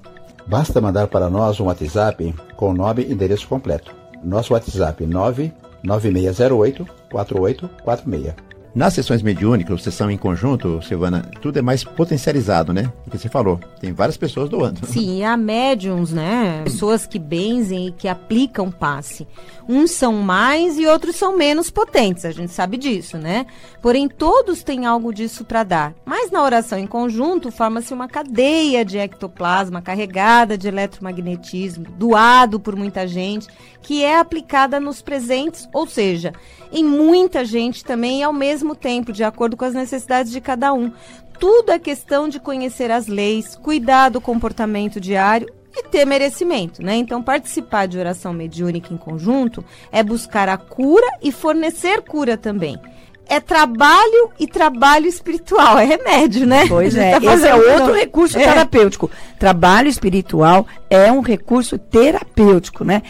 Basta 0.48 0.82
mandar 0.82 1.08
para 1.08 1.29
nós 1.29 1.60
um 1.60 1.65
WhatsApp 1.65 2.34
com 2.55 2.74
nome 2.74 3.03
e 3.03 3.13
endereço 3.13 3.48
completo. 3.48 3.96
Nosso 4.24 4.53
WhatsApp 4.53 5.05
99608 5.05 6.88
4846. 7.12 8.54
Nas 8.75 8.94
sessões 8.94 9.22
mediúnicas, 9.22 9.82
sessão 9.82 10.12
em 10.12 10.17
conjunto, 10.17 10.82
Silvana, 10.82 11.32
tudo 11.41 11.58
é 11.58 11.62
mais 11.62 11.86
potencializado, 11.86 12.74
né? 12.74 12.91
O 13.08 13.10
que 13.10 13.17
você 13.17 13.29
falou. 13.29 13.58
Tem 13.79 13.94
várias 13.94 14.17
pessoas 14.17 14.50
doando. 14.50 14.86
Sim, 14.86 15.24
há 15.24 15.38
médiums, 15.38 16.12
né? 16.12 16.62
Pessoas 16.65 17.08
que 17.08 17.17
benzem 17.17 17.88
e 17.88 17.91
que 17.94 18.10
aplicam 18.10 18.70
passe. 18.70 19.25
Uns 19.65 19.91
são 19.91 20.15
mais 20.15 20.77
e 20.77 20.86
outros 20.86 21.15
são 21.15 21.38
menos 21.38 21.72
potentes, 21.72 22.25
a 22.25 22.32
gente 22.32 22.51
sabe 22.51 22.75
disso, 22.75 23.17
né? 23.17 23.46
Porém, 23.82 24.10
todos 24.10 24.62
têm 24.62 24.86
algo 24.86 25.13
disso 25.13 25.46
para 25.46 25.63
dar. 25.63 25.94
Mas 26.03 26.29
na 26.29 26.44
oração 26.44 26.77
em 26.77 26.86
conjunto, 26.86 27.53
forma-se 27.53 27.94
uma 27.94 28.10
cadeia 28.10 28.84
de 28.84 28.98
ectoplasma 28.98 29.82
carregada 29.82 30.58
de 30.58 30.67
eletromagnetismo, 30.67 31.86
doado 31.98 32.60
por 32.60 32.75
muita 32.75 33.08
gente, 33.08 33.48
que 33.82 34.03
é 34.03 34.20
aplicada 34.20 34.79
nos 34.79 35.01
presentes, 35.01 35.70
ou 35.72 35.88
seja, 35.88 36.34
em 36.72 36.84
muita 36.84 37.46
gente 37.46 37.86
também 37.86 38.22
ao 38.22 38.34
mesmo 38.34 38.64
tempo, 38.74 39.12
de 39.12 39.24
acordo 39.24 39.57
com 39.57 39.65
as 39.65 39.74
necessidades 39.74 40.31
de 40.31 40.39
cada 40.39 40.74
um. 40.74 40.91
Tudo 41.38 41.72
é 41.72 41.77
questão 41.77 42.29
de 42.29 42.39
conhecer 42.39 42.89
as 42.89 43.07
leis, 43.07 43.55
cuidar 43.55 44.10
do 44.10 44.22
comportamento 44.22 45.01
diário 45.01 45.48
e 45.75 45.84
ter 45.84 46.05
merecimento, 46.05 46.81
né? 46.81 46.95
Então, 46.95 47.22
participar 47.22 47.86
de 47.88 48.00
oração 48.00 48.31
mediúnica 48.31 48.93
em 48.93 48.98
conjunto 48.98 49.63
é 49.91 50.01
buscar 50.01 50.48
a 50.48 50.57
cura 50.57 51.07
e 51.22 51.31
fornecer 51.31 52.01
cura 52.01 52.38
também. 52.38 52.79
É 53.27 53.39
trabalho 53.39 54.29
e 54.39 54.45
trabalho 54.48 55.07
espiritual, 55.07 55.79
é 55.79 55.84
remédio, 55.84 56.45
né? 56.45 56.67
Pois 56.67 56.95
é, 56.95 57.19
tá 57.19 57.34
esse 57.34 57.48
é 57.48 57.55
outro 57.55 57.93
recurso 57.93 58.38
é. 58.38 58.43
terapêutico. 58.43 59.10
Trabalho 59.38 59.89
espiritual 59.89 60.65
é 60.89 61.12
um 61.12 61.22
recurso 61.22 61.77
terapêutico, 61.77 62.84
né? 62.84 63.01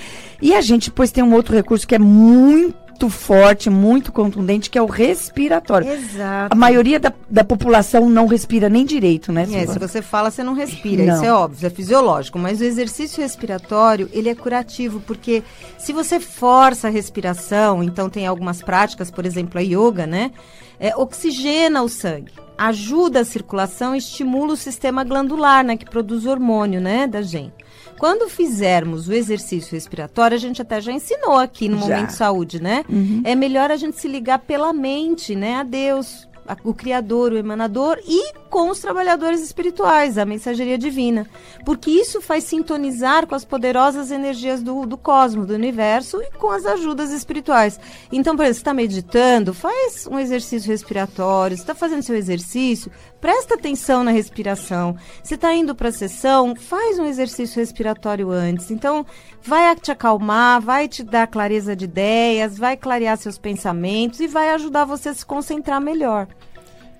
E 0.41 0.53
a 0.53 0.61
gente, 0.61 0.89
pois, 0.89 1.11
tem 1.11 1.23
um 1.23 1.33
outro 1.33 1.53
recurso 1.53 1.85
que 1.85 1.95
é 1.95 1.99
muito 1.99 2.84
muito 2.95 3.09
forte, 3.09 3.69
muito 3.69 4.11
contundente, 4.11 4.69
que 4.69 4.77
é 4.77 4.81
o 4.81 4.85
respiratório. 4.85 5.91
Exato. 5.91 6.53
A 6.53 6.55
maioria 6.55 6.97
da, 6.97 7.11
da 7.29 7.43
população 7.43 8.09
não 8.09 8.25
respira 8.25 8.69
nem 8.69 8.85
direito, 8.85 9.33
né? 9.33 9.45
É, 9.51 9.67
se 9.67 9.77
você 9.77 10.01
fala, 10.01 10.31
você 10.31 10.43
não 10.43 10.53
respira. 10.53 11.05
Não. 11.05 11.15
Isso 11.15 11.25
é 11.25 11.33
óbvio, 11.33 11.67
é 11.67 11.69
fisiológico. 11.69 12.39
Mas 12.39 12.61
o 12.61 12.63
exercício 12.63 13.21
respiratório, 13.21 14.09
ele 14.13 14.29
é 14.29 14.35
curativo, 14.35 15.01
porque 15.01 15.43
se 15.77 15.91
você 15.91 16.19
força 16.19 16.87
a 16.87 16.91
respiração, 16.91 17.83
então 17.83 18.09
tem 18.09 18.25
algumas 18.25 18.61
práticas, 18.61 19.11
por 19.11 19.25
exemplo, 19.25 19.59
a 19.59 19.61
yoga, 19.61 20.07
né? 20.07 20.31
É, 20.79 20.95
oxigena 20.95 21.83
o 21.83 21.89
sangue, 21.89 22.31
ajuda 22.57 23.21
a 23.21 23.25
circulação, 23.25 23.95
estimula 23.95 24.53
o 24.53 24.57
sistema 24.57 25.03
glandular, 25.03 25.65
né? 25.65 25.75
Que 25.75 25.85
produz 25.85 26.25
hormônio, 26.25 26.79
né? 26.79 27.07
Da 27.07 27.21
gente. 27.21 27.64
Quando 27.97 28.29
fizermos 28.29 29.07
o 29.07 29.13
exercício 29.13 29.71
respiratório, 29.71 30.35
a 30.35 30.39
gente 30.39 30.61
até 30.61 30.81
já 30.81 30.91
ensinou 30.91 31.37
aqui 31.37 31.69
no 31.69 31.77
já. 31.79 31.83
Momento 31.83 32.11
Saúde, 32.11 32.61
né? 32.61 32.83
Uhum. 32.89 33.21
É 33.23 33.35
melhor 33.35 33.71
a 33.71 33.75
gente 33.75 33.99
se 33.99 34.07
ligar 34.07 34.39
pela 34.39 34.73
mente, 34.73 35.35
né? 35.35 35.55
A 35.55 35.63
Deus, 35.63 36.27
o 36.63 36.73
Criador, 36.73 37.31
o 37.31 37.37
Emanador 37.37 37.99
e 38.05 38.33
com 38.49 38.69
os 38.69 38.79
trabalhadores 38.79 39.41
espirituais, 39.41 40.17
a 40.17 40.25
mensageria 40.25 40.77
divina. 40.77 41.27
Porque 41.65 41.89
isso 41.89 42.21
faz 42.21 42.43
sintonizar 42.43 43.25
com 43.27 43.35
as 43.35 43.43
poderosas 43.43 44.11
energias 44.11 44.61
do, 44.61 44.85
do 44.85 44.97
cosmos, 44.97 45.47
do 45.47 45.53
universo 45.53 46.21
e 46.21 46.31
com 46.37 46.51
as 46.51 46.65
ajudas 46.65 47.11
espirituais. 47.11 47.79
Então, 48.11 48.35
por 48.35 48.43
exemplo, 48.43 48.55
você 48.55 48.61
está 48.61 48.73
meditando, 48.73 49.53
faz 49.53 50.07
um 50.07 50.19
exercício 50.19 50.69
respiratório, 50.69 51.57
você 51.57 51.63
está 51.63 51.75
fazendo 51.75 52.03
seu 52.03 52.15
exercício, 52.15 52.91
presta 53.25 53.55
atenção 53.55 54.03
na 54.03 54.11
respiração. 54.11 54.95
Se 55.23 55.33
está 55.33 55.51
indo 55.51 55.73
para 55.73 55.89
a 55.89 55.91
sessão, 55.91 56.55
faz 56.55 56.99
um 56.99 57.07
exercício 57.07 57.59
respiratório 57.59 58.29
antes. 58.29 58.69
Então, 58.69 59.03
vai 59.41 59.75
te 59.75 59.89
acalmar, 59.89 60.61
vai 60.61 60.87
te 60.87 61.01
dar 61.01 61.25
clareza 61.25 61.75
de 61.75 61.85
ideias, 61.85 62.55
vai 62.55 62.77
clarear 62.77 63.17
seus 63.17 63.39
pensamentos 63.39 64.19
e 64.19 64.27
vai 64.27 64.51
ajudar 64.51 64.85
você 64.85 65.09
a 65.09 65.13
se 65.15 65.25
concentrar 65.25 65.81
melhor. 65.81 66.27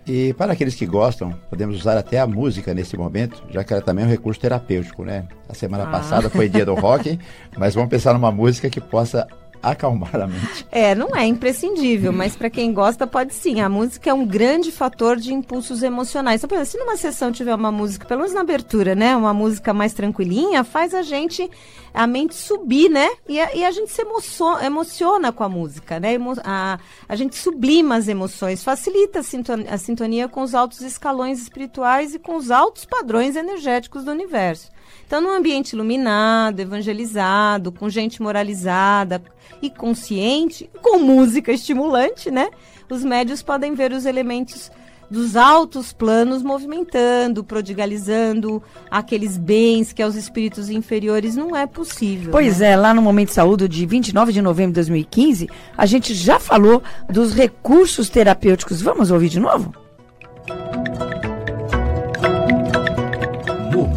E 0.07 0.33
para 0.33 0.53
aqueles 0.53 0.73
que 0.73 0.87
gostam, 0.87 1.31
podemos 1.47 1.77
usar 1.77 1.95
até 1.95 2.19
a 2.19 2.25
música 2.25 2.73
nesse 2.73 2.97
momento, 2.97 3.43
já 3.51 3.63
que 3.63 3.73
ela 3.73 3.81
também 3.83 4.03
é 4.03 4.07
um 4.07 4.11
recurso 4.11 4.41
terapêutico, 4.41 5.03
né? 5.03 5.27
A 5.47 5.53
semana 5.53 5.83
ah. 5.83 5.91
passada 5.91 6.27
foi 6.27 6.49
dia 6.49 6.65
do 6.65 6.73
rock, 6.73 7.19
mas 7.55 7.75
vamos 7.75 7.91
pensar 7.91 8.13
numa 8.15 8.31
música 8.31 8.67
que 8.67 8.81
possa 8.81 9.27
acalmar 9.71 10.15
a 10.15 10.27
mente. 10.27 10.65
É, 10.71 10.93
não 10.93 11.15
é 11.15 11.25
imprescindível, 11.25 12.11
mas 12.11 12.35
para 12.35 12.49
quem 12.49 12.73
gosta 12.73 13.07
pode 13.07 13.33
sim. 13.33 13.61
A 13.61 13.69
música 13.69 14.09
é 14.09 14.13
um 14.13 14.25
grande 14.25 14.71
fator 14.71 15.17
de 15.17 15.33
impulsos 15.33 15.83
emocionais. 15.83 16.43
Então, 16.43 16.65
se 16.65 16.77
numa 16.77 16.97
sessão 16.97 17.31
tiver 17.31 17.55
uma 17.55 17.71
música, 17.71 18.05
pelo 18.05 18.21
menos 18.21 18.33
na 18.33 18.41
abertura, 18.41 18.95
né, 18.95 19.15
uma 19.15 19.33
música 19.33 19.73
mais 19.73 19.93
tranquilinha, 19.93 20.63
faz 20.63 20.93
a 20.93 21.01
gente 21.01 21.49
a 21.93 22.05
mente 22.05 22.35
subir, 22.35 22.89
né? 22.89 23.09
E 23.27 23.39
a, 23.39 23.55
e 23.55 23.63
a 23.63 23.71
gente 23.71 23.89
se 23.89 24.01
emociona, 24.01 24.65
emociona 24.65 25.31
com 25.31 25.43
a 25.43 25.49
música, 25.49 25.97
né? 25.99 26.17
A, 26.43 26.77
a 27.07 27.15
gente 27.15 27.37
sublima 27.37 27.95
as 27.95 28.09
emoções, 28.09 28.63
facilita 28.63 29.19
a 29.19 29.23
sintonia, 29.23 29.73
a 29.73 29.77
sintonia 29.77 30.27
com 30.27 30.41
os 30.41 30.53
altos 30.53 30.81
escalões 30.81 31.41
espirituais 31.41 32.13
e 32.13 32.19
com 32.19 32.35
os 32.35 32.51
altos 32.51 32.83
padrões 32.83 33.37
energéticos 33.37 34.03
do 34.03 34.11
universo. 34.11 34.74
Então, 35.05 35.21
num 35.21 35.31
ambiente 35.31 35.73
iluminado, 35.73 36.59
evangelizado, 36.59 37.71
com 37.71 37.89
gente 37.89 38.21
moralizada 38.21 39.21
e 39.61 39.69
consciente, 39.69 40.69
com 40.81 40.99
música 40.99 41.51
estimulante, 41.51 42.31
né? 42.31 42.49
Os 42.89 43.03
médios 43.03 43.41
podem 43.41 43.73
ver 43.73 43.91
os 43.91 44.05
elementos 44.05 44.71
dos 45.09 45.35
altos 45.35 45.93
planos 45.93 46.41
movimentando, 46.41 47.43
prodigalizando 47.43 48.61
aqueles 48.89 49.37
bens 49.37 49.93
que 49.93 50.01
aos 50.01 50.15
espíritos 50.15 50.69
inferiores 50.69 51.35
não 51.35 51.55
é 51.55 51.67
possível. 51.67 52.31
Pois 52.31 52.59
né? 52.59 52.71
é, 52.71 52.75
lá 52.75 52.93
no 52.93 53.01
Momento 53.01 53.29
de 53.29 53.35
Saúde 53.35 53.67
de 53.67 53.85
29 53.85 54.33
de 54.33 54.41
novembro 54.41 54.71
de 54.71 54.75
2015, 54.75 55.49
a 55.77 55.85
gente 55.85 56.13
já 56.13 56.39
falou 56.39 56.81
dos 57.09 57.33
recursos 57.33 58.09
terapêuticos. 58.09 58.81
Vamos 58.81 59.11
ouvir 59.11 59.29
de 59.29 59.39
novo? 59.39 59.73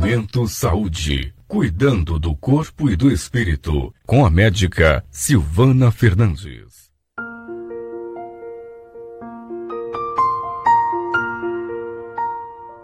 Momento 0.08 0.48
Saúde. 0.48 1.34
Cuidando 1.46 2.18
do 2.18 2.34
corpo 2.34 2.88
e 2.88 2.96
do 2.96 3.10
espírito. 3.10 3.92
Com 4.06 4.24
a 4.24 4.30
médica 4.30 5.04
Silvana 5.10 5.92
Fernandes. 5.92 6.88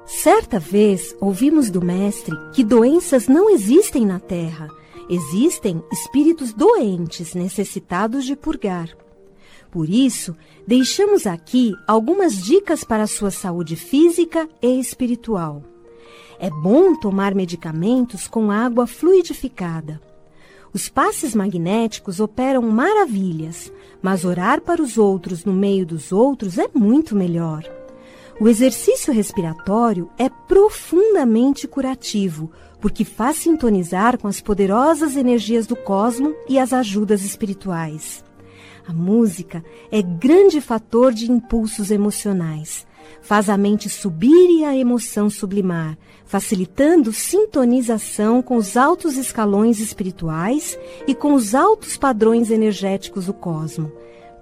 Certa 0.05 0.59
vez 0.59 1.17
ouvimos 1.19 1.71
do 1.71 1.83
Mestre 1.83 2.37
que 2.53 2.63
doenças 2.63 3.27
não 3.27 3.49
existem 3.49 4.05
na 4.05 4.21
Terra. 4.21 4.69
Existem 5.09 5.83
espíritos 5.91 6.53
doentes 6.53 7.33
necessitados 7.33 8.27
de 8.27 8.37
purgar. 8.37 8.91
Por 9.71 9.89
isso, 9.89 10.37
deixamos 10.69 11.27
aqui 11.27 11.73
algumas 11.89 12.45
dicas 12.45 12.85
para 12.85 13.05
a 13.05 13.09
sua 13.09 13.31
saúde 13.31 13.77
física 13.77 14.47
e 14.61 14.79
espiritual. 14.79 15.74
É 16.39 16.51
bom 16.51 16.95
tomar 16.97 17.35
medicamentos 17.35 18.27
com 18.27 18.51
água 18.51 18.87
fluidificada. 18.87 20.01
Os 20.73 20.89
passes 20.89 21.35
magnéticos 21.35 22.19
operam 22.19 22.63
maravilhas, 22.63 23.73
mas 24.03 24.25
orar 24.25 24.61
para 24.61 24.83
os 24.83 24.99
outros 24.99 25.45
no 25.45 25.53
meio 25.53 25.87
dos 25.87 26.11
outros 26.11 26.59
é 26.59 26.69
muito 26.75 27.15
melhor. 27.15 27.65
O 28.41 28.49
exercício 28.49 29.13
respiratório 29.13 30.11
é 30.19 30.29
profundamente 30.29 31.69
curativo, 31.69 32.51
porque 32.81 33.05
faz 33.05 33.37
sintonizar 33.37 34.19
com 34.19 34.27
as 34.27 34.41
poderosas 34.41 35.17
energias 35.17 35.67
do 35.67 35.77
cosmo 35.77 36.35
e 36.49 36.59
as 36.59 36.73
ajudas 36.73 37.25
espirituais. 37.25 38.25
A 38.87 38.93
música 38.93 39.65
é 39.91 40.03
grande 40.03 40.61
fator 40.61 41.13
de 41.13 41.31
impulsos 41.31 41.91
emocionais. 41.93 42.85
Faz 43.21 43.49
a 43.49 43.57
mente 43.57 43.89
subir 43.89 44.59
e 44.59 44.65
a 44.65 44.77
emoção 44.77 45.31
sublimar, 45.31 45.97
facilitando 46.25 47.13
sintonização 47.13 48.43
com 48.43 48.57
os 48.57 48.77
altos 48.77 49.17
escalões 49.17 49.81
espirituais 49.81 50.79
e 51.07 51.15
com 51.15 51.35
os 51.35 51.55
altos 51.55 51.97
padrões 51.97 52.51
energéticos 52.51 53.27
do 53.27 53.35
cosmo. 53.35 53.93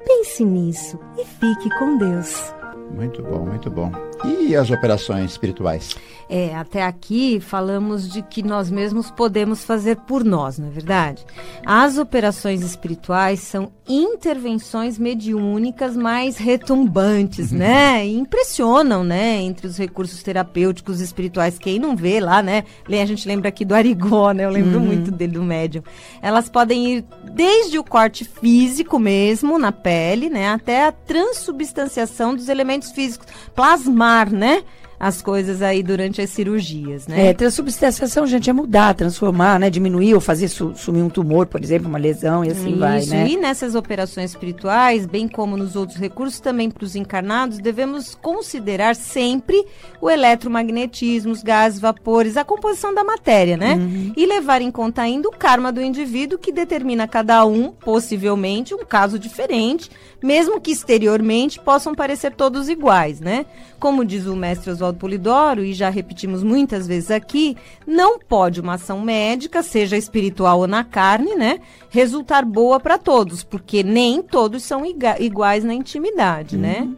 Pense 0.05 0.45
nisso 0.45 0.99
e 1.19 1.25
fique 1.25 1.71
com 1.79 1.97
Deus. 1.97 2.53
Muito 2.95 3.23
bom, 3.23 3.47
muito 3.47 3.71
bom. 3.71 3.91
E 4.25 4.55
as 4.55 4.71
operações 4.71 5.33
espirituais? 5.33 5.97
É, 6.29 6.55
até 6.55 6.83
aqui 6.83 7.41
falamos 7.41 8.09
de 8.09 8.23
que 8.23 8.43
nós 8.43 8.71
mesmos 8.71 9.11
podemos 9.11 9.65
fazer 9.65 9.97
por 9.97 10.25
nós, 10.25 10.59
não 10.59 10.69
é 10.69 10.71
verdade? 10.71 11.27
As 11.67 11.99
operações 11.99 12.63
espirituais 12.63 13.41
são 13.41 13.71
intervenções 13.87 14.99
mediúnicas 14.99 15.97
mais 15.97 16.39
retumbantes, 16.39 17.51
né? 17.53 18.07
E 18.07 18.17
impressionam, 18.17 19.05
né? 19.05 19.43
Entre 19.43 19.67
os 19.67 19.77
recursos 19.77 20.23
terapêuticos 20.23 21.01
espirituais. 21.01 21.59
Quem 21.59 21.79
não 21.79 21.97
vê 21.97 22.21
lá, 22.21 22.43
né? 22.43 22.65
A 22.89 23.05
gente 23.05 23.27
lembra 23.29 23.49
aqui 23.49 23.65
do 23.65 23.75
Arigó, 23.75 24.33
né? 24.33 24.45
Eu 24.45 24.51
lembro 24.51 24.79
uhum. 24.79 24.87
muito 24.87 25.11
dele, 25.11 25.33
do 25.33 25.43
médium. 25.43 25.83
Elas 26.23 26.49
podem 26.49 26.97
ir 26.97 27.05
desde 27.35 27.79
o 27.79 27.85
corte 27.85 28.25
físico 28.25 28.99
mesmo, 28.99 29.59
na 29.59 29.73
pele, 29.73 30.31
né? 30.31 30.49
Até 30.49 30.87
a 30.87 30.93
transubstanciação 30.93 32.35
dos 32.35 32.49
elementos 32.49 32.93
físicos. 32.93 33.27
Plasmar, 33.55 34.12
né? 34.31 34.63
as 35.03 35.21
coisas 35.21 35.63
aí 35.63 35.83
durante 35.83 36.23
as 36.23 36.31
cirurgias, 36.31 37.09
né? 37.09 37.27
É, 37.27 37.35
transubstanciação, 37.35 38.25
gente, 38.25 38.49
é 38.49 38.53
mudar, 38.53 38.95
transformar, 38.95 39.59
né? 39.59 39.69
Diminuir 39.69 40.15
ou 40.15 40.21
fazer 40.21 40.47
su 40.47 40.77
sumir 40.77 41.03
um 41.03 41.09
tumor, 41.09 41.47
por 41.47 41.61
exemplo, 41.61 41.89
uma 41.89 41.99
lesão 41.99 42.45
e 42.45 42.51
assim 42.53 42.71
Isso, 42.71 42.79
vai, 42.79 43.05
né? 43.07 43.29
E 43.29 43.37
nessas 43.37 43.75
operações 43.75 44.31
espirituais, 44.31 45.05
bem 45.05 45.27
como 45.27 45.57
nos 45.57 45.75
outros 45.75 45.99
recursos, 45.99 46.39
também 46.39 46.71
para 46.71 46.85
os 46.85 46.95
encarnados, 46.95 47.59
devemos 47.59 48.15
considerar 48.15 48.95
sempre 48.95 49.67
o 50.01 50.09
eletromagnetismo, 50.09 51.33
os 51.33 51.43
gases, 51.43 51.81
vapores, 51.81 52.37
a 52.37 52.45
composição 52.45 52.95
da 52.95 53.03
matéria, 53.03 53.57
né? 53.57 53.75
Uhum. 53.75 54.13
E 54.17 54.25
levar 54.25 54.63
em 54.63 54.71
conta 54.71 55.03
ainda 55.03 55.29
o 55.29 55.33
karma 55.33 55.73
do 55.73 55.83
indivíduo 55.83 56.39
que 56.39 56.53
determina 56.53 57.09
cada 57.09 57.45
um, 57.45 57.73
possivelmente, 57.73 58.73
um 58.73 58.85
caso 58.85 59.19
diferente, 59.19 59.91
mesmo 60.23 60.61
que 60.61 60.71
exteriormente 60.71 61.59
possam 61.59 61.95
parecer 61.95 62.33
todos 62.33 62.69
iguais, 62.69 63.21
né? 63.21 63.45
Como 63.79 64.05
diz 64.05 64.27
o 64.27 64.37
mestre 64.37 64.71
Oswaldo 64.71 64.99
Polidoro, 64.99 65.65
e 65.65 65.73
já 65.73 65.91
repetimos 65.91 66.43
muitas 66.43 66.87
vezes 66.87 67.11
aqui, 67.11 67.57
não 67.87 68.19
pode 68.19 68.61
uma 68.61 68.75
ação 68.75 69.01
médica, 69.01 69.63
seja 69.63 69.97
espiritual 69.97 70.61
ou 70.61 70.67
na 70.67 70.85
carne, 70.85 71.35
né, 71.35 71.61
resultar 71.91 72.45
boa 72.45 72.79
para 72.79 72.99
todos, 72.99 73.43
porque 73.43 73.83
nem 73.83 74.23
todos 74.23 74.63
são 74.63 74.83
iguais 75.19 75.65
na 75.65 75.75
intimidade, 75.75 76.57
né? 76.57 76.89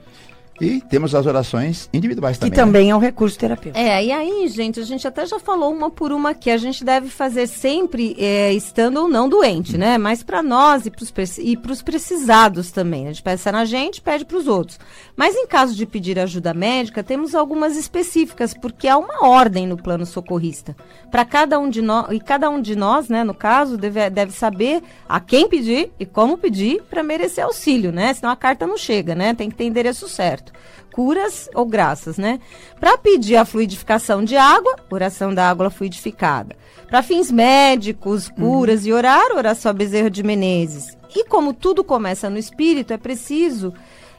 E 0.60 0.80
temos 0.80 1.14
as 1.14 1.26
orações 1.26 1.88
individuais 1.92 2.36
Que 2.36 2.42
também. 2.42 2.50
né? 2.50 2.64
também 2.64 2.90
é 2.90 2.96
um 2.96 2.98
recurso 3.00 3.38
terapêutico. 3.38 3.78
É, 3.78 4.04
e 4.04 4.12
aí, 4.12 4.46
gente, 4.48 4.78
a 4.78 4.84
gente 4.84 5.06
até 5.06 5.26
já 5.26 5.38
falou 5.38 5.72
uma 5.72 5.90
por 5.90 6.12
uma 6.12 6.32
que 6.32 6.50
a 6.50 6.56
gente 6.56 6.84
deve 6.84 7.08
fazer 7.08 7.46
sempre, 7.46 8.14
é, 8.18 8.52
estando 8.52 8.98
ou 8.98 9.08
não 9.08 9.28
doente, 9.28 9.76
né? 9.76 9.98
Mas 9.98 10.22
para 10.22 10.42
nós 10.42 10.86
e 10.86 11.56
para 11.56 11.72
os 11.72 11.82
precisados 11.82 12.70
também. 12.70 13.06
A 13.06 13.12
gente 13.12 13.22
peça 13.22 13.50
na 13.50 13.64
gente, 13.64 14.00
pede 14.00 14.24
para 14.24 14.36
os 14.36 14.46
outros. 14.46 14.78
Mas 15.16 15.34
em 15.34 15.46
caso 15.46 15.74
de 15.74 15.86
pedir 15.86 16.18
ajuda 16.18 16.54
médica, 16.54 17.02
temos 17.02 17.34
algumas 17.34 17.76
específicas, 17.76 18.54
porque 18.54 18.86
há 18.86 18.96
uma 18.96 19.26
ordem 19.26 19.66
no 19.66 19.76
plano 19.76 20.06
socorrista. 20.06 20.76
Para 21.10 21.24
cada 21.24 21.58
um 21.58 21.68
de 21.68 21.82
nós, 21.82 22.06
e 22.12 22.20
cada 22.20 22.48
um 22.48 22.60
de 22.60 22.76
nós, 22.76 23.08
né, 23.08 23.24
no 23.24 23.34
caso, 23.34 23.76
deve, 23.76 24.08
deve 24.10 24.32
saber 24.32 24.82
a 25.08 25.18
quem 25.20 25.48
pedir 25.48 25.90
e 25.98 26.06
como 26.06 26.38
pedir 26.38 26.82
para 26.82 27.02
merecer 27.02 27.44
auxílio, 27.44 27.90
né? 27.90 28.14
Senão 28.14 28.30
a 28.30 28.36
carta 28.36 28.66
não 28.66 28.76
chega, 28.76 29.14
né? 29.14 29.34
Tem 29.34 29.48
que 29.48 29.56
ter 29.56 29.64
endereço 29.64 30.08
certo 30.08 30.43
curas 30.92 31.48
ou 31.54 31.66
graças, 31.66 32.16
né? 32.16 32.38
Para 32.78 32.96
pedir 32.96 33.36
a 33.36 33.44
fluidificação 33.44 34.24
de 34.24 34.36
água, 34.36 34.76
oração 34.90 35.34
da 35.34 35.48
água 35.48 35.70
fluidificada. 35.70 36.56
Para 36.86 37.02
fins 37.02 37.30
médicos, 37.30 38.28
curas 38.28 38.86
e 38.86 38.92
orar, 38.92 39.32
oração 39.34 39.70
a 39.70 39.74
Bezerra 39.74 40.10
de 40.10 40.22
Menezes. 40.22 40.96
E 41.14 41.24
como 41.24 41.52
tudo 41.52 41.82
começa 41.82 42.30
no 42.30 42.38
espírito, 42.38 42.92
é 42.92 42.96
preciso 42.96 43.72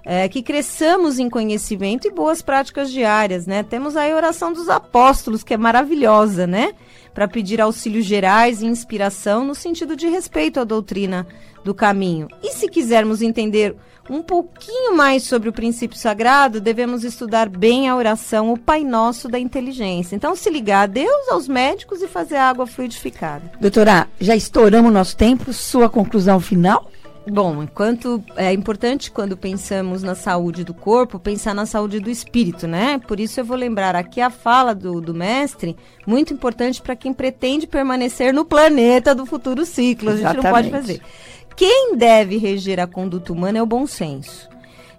é, 0.06 0.30
que 0.30 0.44
cresçamos 0.44 1.18
em 1.18 1.30
conhecimento 1.30 2.08
e 2.08 2.12
boas 2.12 2.42
práticas 2.42 2.92
diárias, 2.92 3.48
né? 3.48 3.64
Temos 3.64 3.98
aí 3.98 4.12
a 4.12 4.16
oração 4.16 4.54
dos 4.54 4.70
apóstolos, 4.70 5.44
que 5.44 5.54
é 5.54 5.58
maravilhosa, 5.58 6.46
né? 6.46 6.74
Para 7.14 7.28
pedir 7.28 7.60
auxílios 7.60 8.06
gerais 8.06 8.62
e 8.62 8.68
inspiração 8.68 9.44
no 9.44 9.56
sentido 9.56 9.96
de 9.96 10.08
respeito 10.08 10.60
à 10.60 10.64
doutrina 10.64 11.26
do 11.64 11.74
caminho. 11.74 12.28
E 12.44 12.52
se 12.52 12.70
quisermos 12.70 13.24
entender 13.24 13.76
um 14.08 14.22
pouquinho 14.22 14.96
mais 14.96 15.24
sobre 15.24 15.50
o 15.50 15.54
princípio 15.54 15.98
sagrado, 15.98 16.62
devemos 16.62 17.04
estudar 17.04 17.50
bem 17.50 17.90
a 17.90 17.96
oração, 17.96 18.54
o 18.54 18.60
Pai 18.60 18.84
Nosso 18.84 19.28
da 19.28 19.40
inteligência. 19.40 20.16
Então, 20.16 20.36
se 20.36 20.48
ligar 20.50 20.84
a 20.84 20.86
Deus, 20.86 21.30
aos 21.32 21.48
médicos 21.48 22.04
e 22.04 22.08
fazer 22.08 22.36
a 22.36 22.48
água 22.48 22.68
fluidificada. 22.68 23.52
Doutora, 23.60 24.08
já 24.20 24.36
estouramos 24.36 24.94
nosso 24.94 25.18
tempo, 25.18 25.52
sua 25.52 25.90
conclusão 25.90 26.40
final? 26.40 26.92
Bom, 27.28 27.64
enquanto 27.64 28.24
é 28.36 28.54
importante 28.54 29.10
quando 29.10 29.36
pensamos 29.36 30.04
na 30.04 30.14
saúde 30.14 30.64
do 30.64 30.76
corpo, 30.76 31.20
pensar 31.20 31.56
na 31.56 31.66
saúde 31.66 32.00
do 32.00 32.10
espírito, 32.10 32.68
né? 32.68 33.00
Por 33.00 33.20
isso 33.20 33.40
eu 33.40 33.46
vou 33.46 33.58
lembrar 33.58 33.96
aqui 33.96 34.22
a 34.22 34.30
fala 34.30 34.76
do, 34.76 35.02
do 35.02 35.14
mestre, 35.14 35.76
muito 36.06 36.34
importante 36.34 36.82
para 36.82 36.96
quem 36.96 37.14
pretende 37.14 37.66
permanecer 37.66 38.32
no 38.32 38.46
planeta 38.46 39.16
do 39.16 39.26
futuro 39.26 39.66
ciclo. 39.66 40.12
A 40.12 40.18
gente 40.18 40.36
não 40.36 40.44
pode 40.44 40.68
Exatamente. 40.68 40.72
fazer. 40.72 41.02
Quem 41.56 41.96
deve 41.98 42.38
reger 42.38 42.80
a 42.80 42.86
conduta 42.86 43.34
humana 43.34 43.58
é 43.58 43.62
o 43.62 43.66
bom 43.66 43.88
senso. 43.88 44.48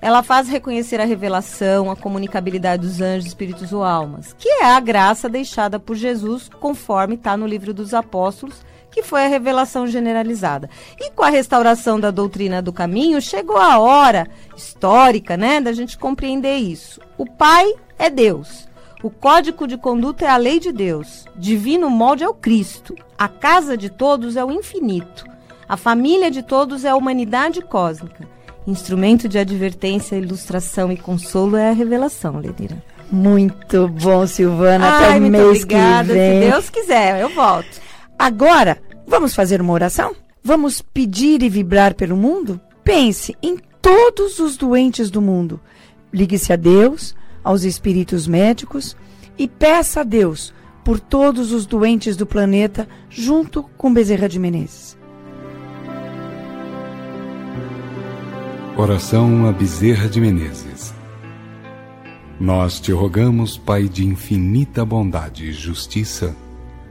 Ela 0.00 0.22
faz 0.22 0.48
reconhecer 0.48 1.00
a 1.00 1.04
revelação, 1.04 1.90
a 1.90 1.96
comunicabilidade 1.96 2.82
dos 2.82 3.00
anjos, 3.00 3.28
espíritos 3.28 3.72
ou 3.72 3.84
almas, 3.84 4.34
que 4.38 4.48
é 4.48 4.64
a 4.64 4.80
graça 4.80 5.28
deixada 5.28 5.78
por 5.78 5.94
Jesus, 5.94 6.48
conforme 6.48 7.14
está 7.14 7.36
no 7.36 7.46
livro 7.46 7.72
dos 7.72 7.94
apóstolos, 7.94 8.64
que 8.96 9.02
foi 9.02 9.26
a 9.26 9.28
revelação 9.28 9.86
generalizada. 9.86 10.70
E 10.98 11.10
com 11.10 11.22
a 11.22 11.28
restauração 11.28 12.00
da 12.00 12.10
doutrina 12.10 12.62
do 12.62 12.72
caminho, 12.72 13.20
chegou 13.20 13.58
a 13.58 13.78
hora 13.78 14.26
histórica, 14.56 15.36
né, 15.36 15.60
da 15.60 15.70
gente 15.70 15.98
compreender 15.98 16.56
isso. 16.56 16.98
O 17.18 17.26
Pai 17.26 17.74
é 17.98 18.08
Deus. 18.08 18.66
O 19.02 19.10
código 19.10 19.66
de 19.66 19.76
conduta 19.76 20.24
é 20.24 20.30
a 20.30 20.38
lei 20.38 20.58
de 20.58 20.72
Deus. 20.72 21.26
Divino 21.36 21.90
molde 21.90 22.24
é 22.24 22.28
o 22.28 22.32
Cristo. 22.32 22.96
A 23.18 23.28
casa 23.28 23.76
de 23.76 23.90
todos 23.90 24.34
é 24.34 24.42
o 24.42 24.50
infinito. 24.50 25.26
A 25.68 25.76
família 25.76 26.30
de 26.30 26.42
todos 26.42 26.82
é 26.82 26.88
a 26.88 26.96
humanidade 26.96 27.60
cósmica. 27.60 28.26
Instrumento 28.66 29.28
de 29.28 29.38
advertência, 29.38 30.16
ilustração 30.16 30.90
e 30.90 30.96
consolo 30.96 31.54
é 31.58 31.68
a 31.68 31.74
revelação, 31.74 32.38
Ledira. 32.38 32.82
Muito 33.12 33.88
bom, 33.88 34.26
Silvana. 34.26 34.86
Ai, 34.88 35.04
Até 35.04 35.18
o 35.18 35.20
mês 35.20 35.44
obrigada. 35.62 36.08
que 36.08 36.14
vem. 36.14 36.42
Se 36.42 36.50
Deus 36.50 36.70
quiser, 36.70 37.20
eu 37.20 37.28
volto. 37.28 37.84
Agora, 38.18 38.78
vamos 39.06 39.34
fazer 39.34 39.60
uma 39.60 39.72
oração? 39.72 40.14
Vamos 40.42 40.80
pedir 40.82 41.42
e 41.42 41.48
vibrar 41.48 41.94
pelo 41.94 42.16
mundo? 42.16 42.60
Pense 42.84 43.36
em 43.42 43.56
todos 43.80 44.38
os 44.38 44.56
doentes 44.56 45.10
do 45.10 45.20
mundo. 45.20 45.60
Ligue-se 46.12 46.52
a 46.52 46.56
Deus, 46.56 47.14
aos 47.42 47.64
espíritos 47.64 48.26
médicos 48.26 48.96
e 49.38 49.46
peça 49.46 50.00
a 50.00 50.04
Deus 50.04 50.52
por 50.84 51.00
todos 51.00 51.52
os 51.52 51.66
doentes 51.66 52.16
do 52.16 52.24
planeta, 52.24 52.88
junto 53.10 53.64
com 53.76 53.92
Bezerra 53.92 54.28
de 54.28 54.38
Menezes. 54.38 54.96
Oração 58.76 59.46
a 59.46 59.52
Bezerra 59.52 60.08
de 60.08 60.20
Menezes. 60.20 60.94
Nós 62.38 62.78
te 62.78 62.92
rogamos, 62.92 63.56
Pai 63.56 63.88
de 63.88 64.06
infinita 64.06 64.84
bondade 64.84 65.46
e 65.46 65.52
justiça, 65.52 66.36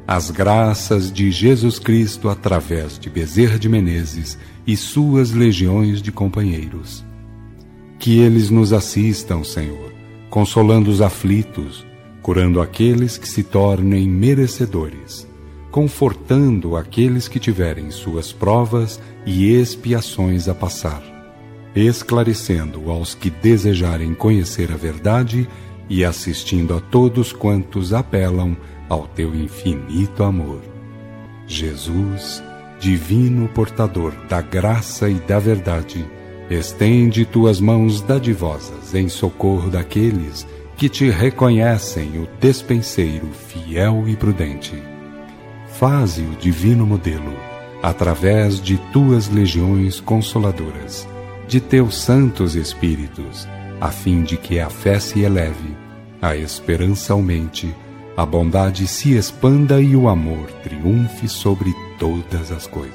as 0.08 0.30
graças 0.30 1.12
de 1.12 1.32
Jesus 1.32 1.80
Cristo 1.80 2.30
através 2.30 3.00
de 3.00 3.10
Bezerra 3.10 3.58
de 3.58 3.68
Menezes 3.68 4.38
e 4.65 4.78
suas 4.78 5.32
legiões 5.32 6.02
de 6.02 6.12
companheiros. 6.12 7.04
Que 7.98 8.20
eles 8.20 8.50
nos 8.50 8.72
assistam, 8.74 9.44
Senhor, 9.44 9.94
consolando 10.30 10.89
os 10.89 11.02
aflitos, 11.02 11.86
curando 12.22 12.62
aqueles 12.62 13.18
que 13.18 13.28
se 13.28 13.44
tornem 13.44 14.08
merecedores, 14.08 15.28
confortando 15.72 16.78
aqueles 16.78 17.28
que 17.28 17.39
tiverem 17.39 17.89
suas 17.91 18.32
provas 18.32 19.00
e 19.26 19.52
expiações 19.52 20.48
a 20.48 20.54
passar 20.54 21.15
esclarecendo 21.76 22.89
aos 22.89 23.13
que 23.13 23.30
desejarem 23.30 24.13
conhecer 24.13 24.72
a 24.72 24.78
verdade 24.78 25.48
e 25.89 26.06
assistindo 26.06 26.74
a 26.74 26.80
todos 26.80 27.34
quantos 27.34 27.91
apelam 27.91 28.56
ao 28.89 29.08
teu 29.08 29.34
infinito 29.36 30.24
amor. 30.24 30.62
Jesus, 31.48 32.43
divino 32.80 33.48
portador 33.50 34.13
da 34.28 34.41
graça 34.41 35.10
e 35.10 35.15
da 35.15 35.39
verdade, 35.39 36.06
estende 36.50 37.26
tuas 37.26 37.60
mãos 37.60 38.02
dadivosas 38.02 38.93
em 38.93 39.10
socorro 39.10 39.69
daqueles 39.69 40.48
que 40.78 40.89
te 40.89 41.10
reconhecem 41.10 42.19
o 42.19 42.28
despenseiro 42.39 43.28
fiel 43.28 44.04
e 44.08 44.15
prudente. 44.15 44.82
Faze 45.80 46.21
o 46.21 46.36
divino 46.36 46.86
modelo 46.86 47.34
através 47.82 48.60
de 48.62 48.78
tuas 48.91 49.30
legiões 49.30 50.00
consoladoras 50.00 51.08
de 51.48 51.60
teus 51.62 51.98
santos 51.98 52.56
espíritos, 52.56 53.48
a 53.80 53.91
fim 53.91 54.24
de 54.24 54.38
que 54.38 54.60
a 54.60 54.69
fé 54.69 55.00
se 55.00 55.21
eleve, 55.21 55.76
a 56.21 56.36
esperança 56.36 57.13
aumente, 57.13 57.74
a 58.15 58.25
bondade 58.25 58.88
se 58.88 59.13
expanda 59.13 59.82
e 59.82 59.95
o 59.95 60.08
amor 60.08 60.49
triunfe 60.63 61.28
sobre 61.28 61.73
todas 61.99 62.51
as 62.51 62.67
coisas. 62.67 62.93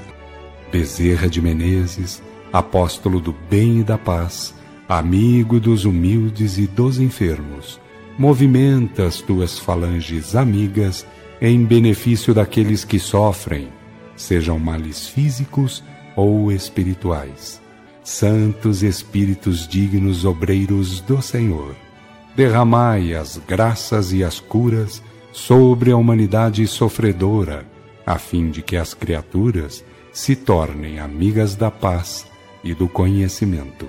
Bezerra 0.72 1.28
de 1.28 1.42
Menezes, 1.42 2.22
apóstolo 2.52 3.20
do 3.20 3.35
bem 3.50 3.80
e 3.80 3.83
da 3.85 3.98
paz, 3.98 4.54
amigo 4.88 5.61
dos 5.61 5.85
humildes 5.85 6.59
e 6.59 6.66
dos 6.66 6.98
enfermos, 6.98 7.80
movimenta 8.18 9.06
as 9.06 9.20
tuas 9.20 9.59
falanges 9.59 10.35
amigas 10.35 11.06
em 11.40 11.64
benefício 11.64 12.35
daqueles 12.35 12.85
que 12.85 12.98
sofrem, 12.98 13.68
sejam 14.16 14.59
males 14.59 15.06
físicos 15.06 15.83
ou 16.16 16.50
espirituais 16.52 17.61
santos 18.02 18.83
espíritos 18.83 19.68
dignos 19.68 20.24
obreiros 20.24 21.00
do 21.00 21.20
Senhor, 21.22 21.76
derramai 22.40 23.12
as 23.12 23.37
graças 23.37 24.14
e 24.14 24.24
as 24.24 24.40
curas 24.40 25.03
sobre 25.31 25.90
a 25.90 25.96
humanidade 25.98 26.66
sofredora, 26.66 27.66
a 28.07 28.16
fim 28.18 28.50
de 28.50 28.62
que 28.62 28.79
as 28.79 28.94
criaturas 28.94 29.85
se 30.11 30.35
tornem 30.35 30.98
amigas 31.00 31.55
da 31.55 31.70
paz 31.70 32.24
e 32.64 32.72
do 32.72 32.88
conhecimento, 32.88 33.87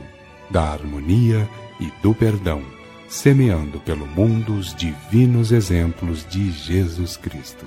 da 0.49 0.63
harmonia 0.63 1.47
e 1.79 1.89
do 2.03 2.13
perdão, 2.13 2.61
semeando 3.07 3.79
pelo 3.79 4.05
mundo 4.05 4.53
os 4.55 4.75
divinos 4.75 5.53
exemplos 5.53 6.27
de 6.29 6.51
Jesus 6.51 7.15
Cristo. 7.15 7.65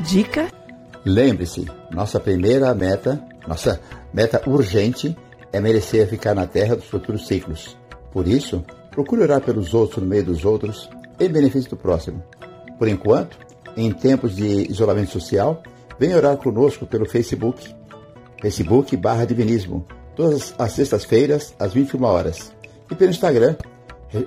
Dica? 0.00 0.48
Lembre-se, 1.04 1.64
nossa 1.92 2.18
primeira 2.18 2.74
meta, 2.74 3.24
nossa 3.46 3.80
meta 4.12 4.42
urgente 4.50 5.16
é 5.52 5.60
merecer 5.60 6.08
ficar 6.08 6.34
na 6.34 6.44
terra 6.44 6.74
dos 6.74 6.86
futuros 6.86 7.28
ciclos. 7.28 7.78
Por 8.10 8.26
isso, 8.26 8.64
procure 8.94 9.22
orar 9.22 9.40
pelos 9.40 9.74
outros 9.74 10.02
no 10.02 10.08
meio 10.08 10.24
dos 10.24 10.44
outros, 10.44 10.88
em 11.18 11.28
benefício 11.28 11.70
do 11.70 11.76
próximo. 11.76 12.22
Por 12.78 12.86
enquanto, 12.88 13.36
em 13.76 13.92
tempos 13.92 14.36
de 14.36 14.70
isolamento 14.70 15.10
social, 15.10 15.62
venha 15.98 16.16
orar 16.16 16.36
conosco 16.36 16.86
pelo 16.86 17.04
Facebook, 17.04 17.74
Facebook 18.40 18.96
barra 18.96 19.24
Divinismo, 19.24 19.84
todas 20.14 20.54
as 20.58 20.72
sextas-feiras, 20.72 21.54
às 21.58 21.74
21 21.74 22.04
horas. 22.04 22.52
E 22.90 22.94
pelo 22.94 23.10
Instagram, 23.10 23.56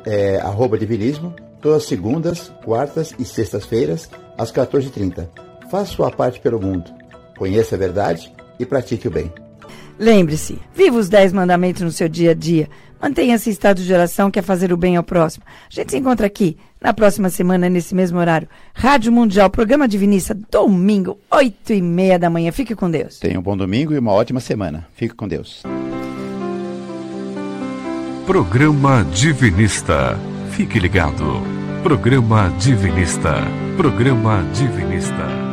é, 0.06 0.38
arroba 0.38 0.78
Divinismo, 0.78 1.34
todas 1.62 1.84
as 1.84 1.88
segundas, 1.88 2.52
quartas 2.66 3.14
e 3.18 3.24
sextas-feiras, 3.24 4.10
às 4.38 4.52
14h30. 4.52 5.30
Faça 5.72 5.94
sua 5.94 6.12
parte 6.12 6.40
pelo 6.42 6.60
mundo. 6.60 6.92
Conheça 7.38 7.76
a 7.76 7.78
verdade 7.78 8.34
e 8.60 8.66
pratique 8.66 9.08
o 9.08 9.12
bem. 9.12 9.32
Lembre-se, 10.00 10.60
viva 10.76 10.98
os 10.98 11.10
10 11.10 11.34
mandamentos 11.34 11.82
no 11.82 11.92
seu 11.92 12.08
dia 12.08 12.32
a 12.32 12.34
dia. 12.34 12.70
Mantenha-se 13.02 13.50
em 13.50 13.54
estado 13.54 13.82
de 13.82 13.94
oração, 13.94 14.32
que 14.32 14.40
é 14.40 14.42
fazer 14.42 14.74
o 14.74 14.78
bem 14.78 14.96
ao 14.96 15.04
próximo. 15.04 15.44
A 15.48 15.74
gente 15.74 15.92
se 15.92 15.98
encontra 15.98 16.26
aqui 16.26 16.58
na 16.82 16.94
próxima 16.94 17.30
semana, 17.30 17.70
nesse 17.70 17.94
mesmo 17.94 18.18
horário. 18.18 18.48
Rádio 18.74 19.12
Mundial, 19.12 19.50
programa 19.50 19.88
Divinista, 19.88 20.38
domingo, 20.52 21.20
8 21.32 21.74
e 21.74 21.82
meia 21.82 22.18
da 22.18 22.30
manhã. 22.30 22.52
Fique 22.52 22.76
com 22.76 22.90
Deus. 22.90 23.20
Tenha 23.20 23.40
um 23.40 23.44
bom 23.44 23.56
domingo 23.56 23.94
e 23.94 24.00
uma 24.00 24.12
ótima 24.12 24.40
semana. 24.40 24.88
Fique 24.94 25.16
com 25.16 25.28
Deus. 25.28 25.64
Programa 28.26 29.06
Divinista. 29.14 30.20
Fique 30.52 30.80
ligado. 30.80 31.42
Programa 31.84 32.52
Divinista. 32.60 33.36
Programa 33.78 34.44
Divinista. 34.54 35.47